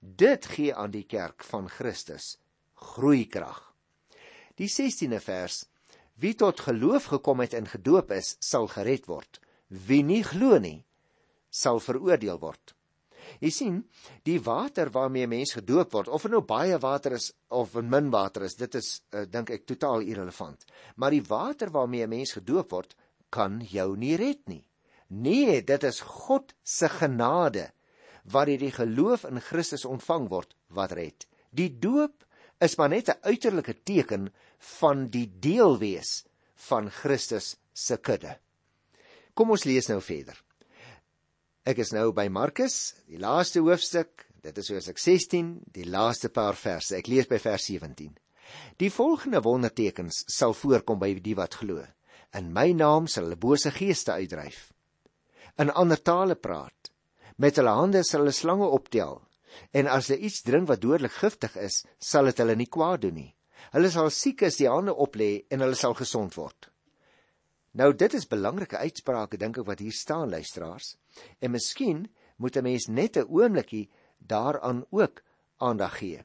Dit 0.00 0.46
gee 0.46 0.74
aan 0.74 0.90
die 0.90 1.06
kerk 1.06 1.44
van 1.44 1.68
Christus 1.68 2.38
groeikrag. 2.74 3.60
Die 4.56 4.68
16de 4.68 5.20
vers: 5.20 5.64
Wie 6.14 6.34
tot 6.34 6.60
geloof 6.60 7.10
gekom 7.12 7.40
het 7.40 7.54
en 7.54 7.68
gedoop 7.68 8.10
is, 8.10 8.36
sal 8.40 8.68
gered 8.68 9.06
word. 9.06 9.40
Wie 9.68 10.02
nie 10.02 10.22
glo 10.24 10.58
nie, 10.58 10.84
sal 11.50 11.80
veroordeel 11.80 12.40
word. 12.40 12.74
Jy 13.40 13.50
sien, 13.50 13.76
die 14.28 14.38
water 14.44 14.90
waarmee 14.92 15.24
'n 15.24 15.32
mens 15.32 15.52
gedoop 15.56 15.92
word, 15.92 16.08
of 16.08 16.22
dit 16.22 16.30
nou 16.30 16.42
baie 16.44 16.78
water 16.78 17.12
is 17.12 17.32
of 17.48 17.74
min 17.74 18.10
water 18.10 18.42
is, 18.42 18.54
dit 18.54 18.74
is 18.74 19.02
uh, 19.14 19.24
dink 19.24 19.50
ek 19.50 19.66
totaal 19.66 20.00
irrelevant. 20.00 20.64
Maar 20.96 21.10
die 21.10 21.24
water 21.24 21.70
waarmee 21.70 22.04
'n 22.04 22.10
mens 22.10 22.32
gedoop 22.32 22.70
word, 22.70 22.94
kan 23.30 23.60
jou 23.60 23.96
nie 23.96 24.16
red 24.16 24.48
nie. 24.48 24.64
Nee, 25.08 25.62
dit 25.62 25.84
is 25.84 26.00
God 26.00 26.54
se 26.62 26.88
genade 26.88 27.70
wat 28.24 28.46
deur 28.46 28.58
die 28.58 28.74
geloof 28.74 29.24
in 29.24 29.40
Christus 29.40 29.84
ontvang 29.84 30.28
word 30.28 30.54
wat 30.68 30.92
red. 30.92 31.26
Die 31.50 31.70
doop 31.78 32.26
is 32.60 32.76
maar 32.76 32.88
net 32.88 33.08
'n 33.08 33.22
uiterlike 33.22 33.82
teken 33.82 34.28
van 34.58 35.08
die 35.08 35.26
deel 35.40 35.78
wees 35.78 36.24
van 36.68 36.90
Christus 36.90 37.56
se 37.72 37.96
kudde. 37.96 38.38
Kom 39.34 39.50
ons 39.50 39.64
lees 39.64 39.88
nou 39.88 40.00
verder. 40.00 40.36
Ek 41.68 41.76
is 41.82 41.90
nou 41.92 42.06
by 42.16 42.24
Markus, 42.32 42.94
die 43.04 43.18
laaste 43.20 43.60
hoofstuk. 43.60 44.24
Dit 44.40 44.56
is 44.62 44.70
hoofstuk 44.72 44.96
16, 44.96 45.48
die 45.76 45.84
laaste 45.84 46.30
paar 46.32 46.56
verse. 46.56 46.94
Ek 46.96 47.10
lees 47.12 47.28
by 47.28 47.36
vers 47.36 47.66
17. 47.68 48.14
Die 48.80 48.88
volgende 48.88 49.42
wondertekens 49.44 50.22
sal 50.32 50.56
voorkom 50.56 50.96
by 51.02 51.10
die 51.20 51.34
wat 51.36 51.58
glo. 51.60 51.84
In 52.32 52.48
my 52.56 52.70
naam 52.72 53.10
sal 53.12 53.26
hulle 53.26 53.36
bose 53.36 53.74
geeste 53.76 54.16
uitdryf. 54.16 54.70
In 55.60 55.68
ander 55.76 56.00
tale 56.00 56.38
praat. 56.40 56.94
Met 57.36 57.60
hulle 57.60 57.76
hande 57.76 58.06
sal 58.08 58.24
hulle 58.24 58.32
slange 58.32 58.70
optel. 58.72 59.20
En 59.76 59.90
as 59.92 60.08
hulle 60.08 60.24
iets 60.24 60.40
drink 60.46 60.70
wat 60.72 60.80
dodelik 60.80 61.12
giftig 61.20 61.60
is, 61.60 61.82
sal 62.00 62.32
dit 62.32 62.40
hulle 62.40 62.56
nie 62.56 62.70
kwaad 62.72 63.04
doen 63.04 63.18
nie. 63.20 63.30
Hulle 63.76 63.92
sal 63.92 64.08
siekes 64.08 64.56
die 64.56 64.70
hande 64.70 64.96
oplê 64.96 65.42
en 65.52 65.60
hulle 65.60 65.76
sal 65.76 65.92
gesond 65.98 66.40
word. 66.40 66.72
Nou 67.70 67.92
dit 67.94 68.14
is 68.14 68.26
belangrike 68.26 68.76
uitsprake 68.76 69.38
dink 69.38 69.60
ek 69.60 69.68
wat 69.68 69.78
hier 69.78 69.94
staan 69.94 70.30
luisteraars. 70.30 70.96
En 71.38 71.54
miskien 71.54 72.08
moet 72.36 72.56
'n 72.56 72.62
mens 72.62 72.86
net 72.86 73.16
'n 73.16 73.28
oombliekie 73.28 73.90
daaraan 74.18 74.84
ook 74.90 75.22
aandag 75.58 75.98
gee. 75.98 76.24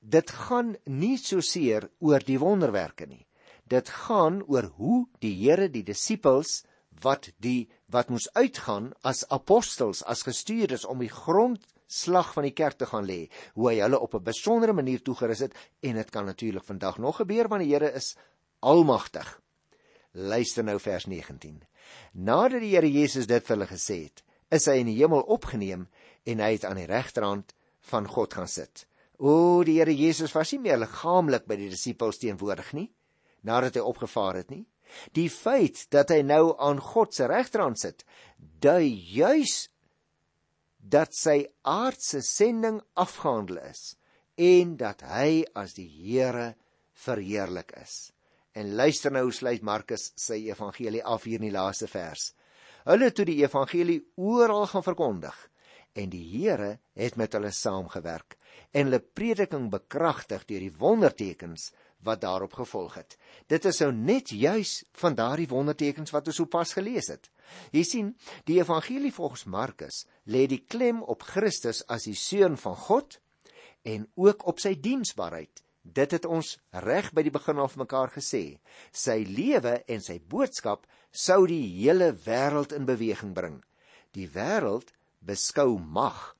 Dit 0.00 0.30
gaan 0.30 0.76
nie 0.84 1.16
so 1.18 1.40
seer 1.40 1.90
oor 1.98 2.20
die 2.20 2.38
wonderwerke 2.38 3.06
nie. 3.06 3.26
Dit 3.64 3.88
gaan 3.88 4.42
oor 4.46 4.70
hoe 4.78 5.08
die 5.18 5.34
Here 5.34 5.68
die 5.68 5.82
disippels 5.82 6.64
wat 7.02 7.32
die 7.42 7.68
wat 7.90 8.08
moes 8.08 8.28
uitgaan 8.32 8.92
as 9.02 9.28
apostels, 9.28 10.04
as 10.04 10.22
gestuurdes 10.22 10.84
om 10.84 10.98
die 10.98 11.10
grondslag 11.10 12.32
van 12.32 12.42
die 12.42 12.54
kerk 12.54 12.78
te 12.78 12.86
gaan 12.86 13.04
lê, 13.04 13.28
hoe 13.54 13.68
hy 13.70 13.80
hulle 13.80 13.98
op 13.98 14.14
'n 14.14 14.22
besondere 14.22 14.72
manier 14.72 15.02
toegerus 15.02 15.38
het 15.38 15.54
en 15.80 15.94
dit 15.94 16.10
kan 16.10 16.24
natuurlik 16.24 16.64
vandag 16.64 16.98
nog 16.98 17.16
gebeur 17.16 17.48
want 17.48 17.62
die 17.62 17.72
Here 17.72 17.92
is 17.92 18.16
almagtig. 18.66 19.28
Luister 20.12 20.64
nou 20.66 20.78
vers 20.82 21.06
19. 21.06 21.60
Nadat 22.26 22.64
die 22.64 22.72
Here 22.74 22.90
Jesus 22.90 23.28
dit 23.30 23.44
vir 23.44 23.54
hulle 23.54 23.68
gesê 23.70 24.00
het, 24.06 24.24
is 24.50 24.66
hy 24.70 24.80
in 24.80 24.90
die 24.90 24.98
hemel 24.98 25.22
opgeneem 25.32 25.86
en 26.26 26.42
hy 26.42 26.52
het 26.56 26.66
aan 26.66 26.80
die 26.80 26.88
regterhand 26.90 27.54
van 27.90 28.08
God 28.10 28.34
gaan 28.34 28.50
sit. 28.50 28.86
O, 29.18 29.62
die 29.64 29.78
Here 29.78 29.94
Jesus 29.94 30.34
was 30.34 30.52
nie 30.52 30.62
meer 30.64 30.80
liggaamlik 30.82 31.46
by 31.46 31.58
die 31.60 31.70
disippels 31.72 32.18
teenwoordig 32.22 32.72
nie 32.76 32.90
nadat 33.46 33.78
hy 33.78 33.84
opgevaar 33.86 34.40
het 34.40 34.50
nie. 34.50 34.64
Die 35.14 35.28
feit 35.30 35.84
dat 35.94 36.10
hy 36.14 36.22
nou 36.26 36.54
aan 36.62 36.80
God 36.82 37.14
se 37.14 37.28
regterhand 37.30 37.78
sit, 37.78 38.02
dui 38.38 38.90
juis 38.90 39.68
dat 40.78 41.14
sy 41.14 41.44
aardse 41.66 42.22
sending 42.26 42.80
afgehandel 42.98 43.60
is 43.66 43.94
en 44.38 44.76
dat 44.78 45.02
hy 45.06 45.44
as 45.58 45.74
die 45.78 45.88
Here 45.88 46.54
verheerlik 47.06 47.74
is. 47.78 48.15
En 48.56 48.72
luister 48.74 49.12
nou 49.12 49.26
hoe 49.26 49.36
sluit 49.36 49.64
Markus 49.66 50.10
sy 50.16 50.38
evangelie 50.48 51.02
af 51.04 51.26
hier 51.28 51.36
in 51.42 51.50
die 51.50 51.54
laaste 51.54 51.88
vers. 51.92 52.30
Hulle 52.86 53.10
toe 53.12 53.26
die 53.28 53.42
evangelie 53.42 53.98
oral 54.16 54.64
gaan 54.70 54.84
verkondig 54.86 55.36
en 55.96 56.10
die 56.12 56.24
Here 56.28 56.76
het 56.96 57.16
met 57.20 57.34
hulle 57.36 57.50
saamgewerk 57.52 58.36
en 58.72 58.88
hulle 58.88 59.00
prediking 59.00 59.68
bekragtig 59.72 60.44
deur 60.48 60.64
die 60.64 60.78
wondertekens 60.80 61.70
wat 62.06 62.22
daarop 62.22 62.56
gevolg 62.56 62.96
het. 63.00 63.16
Dit 63.48 63.64
is 63.68 63.80
nou 63.82 63.90
net 63.92 64.32
juis 64.32 64.78
van 65.00 65.16
daardie 65.18 65.48
wondertekens 65.50 66.12
wat 66.14 66.28
ons 66.30 66.40
sopas 66.40 66.72
gelees 66.76 67.10
het. 67.12 67.28
Jy 67.76 67.84
sien, 67.84 68.10
die 68.48 68.60
evangelie 68.60 69.12
volgens 69.12 69.44
Markus 69.50 70.04
lê 70.24 70.46
die 70.48 70.62
klem 70.64 71.02
op 71.02 71.26
Christus 71.26 71.82
as 71.92 72.08
die 72.08 72.16
seun 72.16 72.56
van 72.60 72.76
God 72.86 73.20
en 73.84 74.08
ook 74.16 74.46
op 74.48 74.60
sy 74.62 74.76
diensbaarheid 74.80 75.65
Dit 75.86 76.10
het 76.16 76.24
ons 76.26 76.56
reg 76.82 77.12
by 77.14 77.22
die 77.22 77.34
begin 77.34 77.60
af 77.62 77.76
mekaar 77.78 78.10
gesê. 78.10 78.58
Sy 78.90 79.22
lewe 79.28 79.78
en 79.86 80.02
sy 80.02 80.18
boodskap 80.18 80.86
sou 81.14 81.44
die 81.46 81.62
hele 81.78 82.10
wêreld 82.26 82.74
in 82.74 82.88
beweging 82.88 83.34
bring. 83.36 83.60
Die 84.10 84.26
wêreld 84.26 84.90
beskou 85.22 85.78
mag 85.78 86.34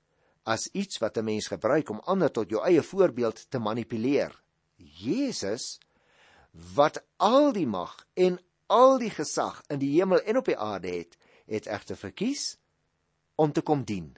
as 0.47 0.69
iets 0.75 0.99
wat 1.03 1.19
'n 1.19 1.25
mens 1.25 1.47
gebruik 1.49 1.91
om 1.91 2.03
ander 2.07 2.31
tot 2.31 2.51
jou 2.51 2.63
eie 2.63 2.83
voorbeeld 2.83 3.51
te 3.51 3.59
manipuleer. 3.59 4.35
Jesus 4.77 5.79
wat 6.75 7.05
al 7.17 7.53
die 7.53 7.67
mag 7.67 8.07
en 8.15 8.39
al 8.67 8.99
die 8.99 9.11
gesag 9.11 9.63
in 9.69 9.79
die 9.79 9.93
hemel 9.99 10.21
en 10.21 10.37
op 10.37 10.45
die 10.45 10.59
aarde 10.59 10.89
het, 10.89 11.17
het 11.47 11.67
egter 11.67 11.97
verkies 11.97 12.57
om 13.35 13.53
te 13.53 13.63
kom 13.63 13.85
dien. 13.85 14.17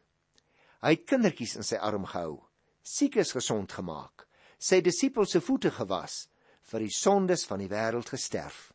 Hy 0.80 0.94
het 0.94 1.06
kindertjies 1.10 1.56
in 1.56 1.66
sy 1.66 1.76
arm 1.76 2.06
gehou, 2.06 2.44
siekes 2.82 3.32
gesond 3.32 3.72
gemaak, 3.72 4.27
sy 4.58 4.80
disippels 4.82 5.32
se 5.34 5.40
voete 5.44 5.70
gewas, 5.74 6.26
vir 6.68 6.84
die 6.84 6.92
sondes 6.92 7.46
van 7.48 7.62
die 7.62 7.70
wêreld 7.70 8.10
gesterf. 8.12 8.72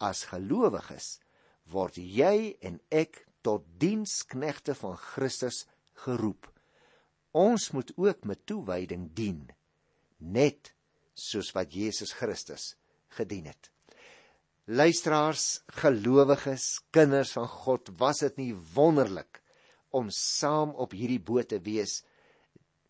As 0.00 0.24
gelowiges 0.30 1.18
word 1.70 2.00
jy 2.00 2.56
en 2.64 2.80
ek 2.90 3.22
tot 3.46 3.66
diensknegte 3.80 4.74
van 4.74 4.96
Christus 4.98 5.64
geroep. 6.04 6.48
Ons 7.36 7.70
moet 7.76 7.92
ook 7.96 8.24
met 8.26 8.42
toewyding 8.48 9.10
dien, 9.14 9.44
net 10.18 10.72
soos 11.14 11.52
wat 11.54 11.74
Jesus 11.76 12.12
Christus 12.16 12.74
gedien 13.14 13.46
het. 13.50 13.70
Luisteraars, 14.70 15.62
gelowiges, 15.82 16.80
kinders 16.94 17.32
van 17.34 17.48
God, 17.50 17.90
was 17.98 18.22
dit 18.22 18.36
nie 18.38 18.52
wonderlik 18.74 19.40
om 19.90 20.10
saam 20.14 20.74
op 20.78 20.94
hierdie 20.94 21.22
boot 21.22 21.50
te 21.50 21.58
wees 21.62 22.00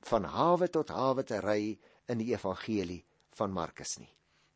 van 0.08 0.26
hawe 0.28 0.68
tot 0.72 0.92
hawe 0.92 1.24
te 1.24 1.40
ry 1.40 1.78
in 2.10 2.20
die 2.20 2.32
evangelie 2.34 3.02
van 3.38 3.52
Markus 3.54 3.96
nie. 4.00 4.10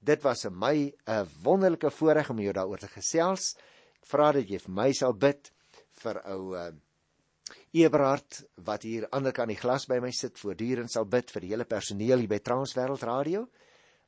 Dit 0.05 0.25
was 0.25 0.45
vir 0.45 0.53
my 0.53 0.93
'n 1.07 1.29
wonderlike 1.43 1.91
voorreg 1.91 2.31
om 2.31 2.41
jou 2.41 2.53
daaroor 2.53 2.79
te 2.79 2.89
gesels. 2.89 3.57
Ek 4.03 4.07
vra 4.07 4.33
dat 4.33 4.49
jy 4.49 4.59
vir 4.59 4.75
my 4.75 4.93
sal 4.93 5.13
bid 5.13 5.51
vir 6.03 6.21
ou 6.27 6.55
uh, 6.57 6.73
Eberhard 7.73 8.45
wat 8.57 8.83
hier 8.83 9.09
ander 9.11 9.33
kant 9.33 9.49
die 9.49 9.59
glas 9.59 9.87
by 9.87 9.99
my 10.01 10.11
sit, 10.11 10.39
voortdurend 10.39 10.93
sal 10.93 11.05
bid 11.05 11.31
vir 11.31 11.41
die 11.41 11.49
hele 11.49 11.65
personeel 11.65 12.19
hier 12.19 12.29
by 12.29 12.39
Transwêreld 12.39 13.03
Radio. 13.03 13.49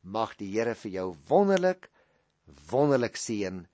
Mag 0.02 0.36
die 0.36 0.50
Here 0.52 0.74
vir 0.74 0.90
jou 0.90 1.16
wonderlik 1.28 1.90
wonderlik 2.70 3.16
seën 3.16 3.66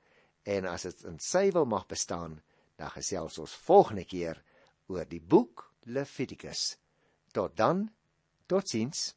en 0.42 0.66
as 0.66 0.87
dit 0.88 1.04
in 1.04 1.18
sy 1.22 1.50
wil 1.54 1.66
mag 1.68 1.85
bestaan, 1.87 2.40
dan 2.80 2.90
gesels 2.90 3.38
ons 3.38 3.54
volgende 3.66 4.04
keer 4.08 4.40
oor 4.88 5.04
die 5.06 5.20
boek 5.20 5.68
Levitikus. 5.85 6.78
Tot 7.32 7.56
dan, 7.56 7.87
totsiens. 8.46 9.12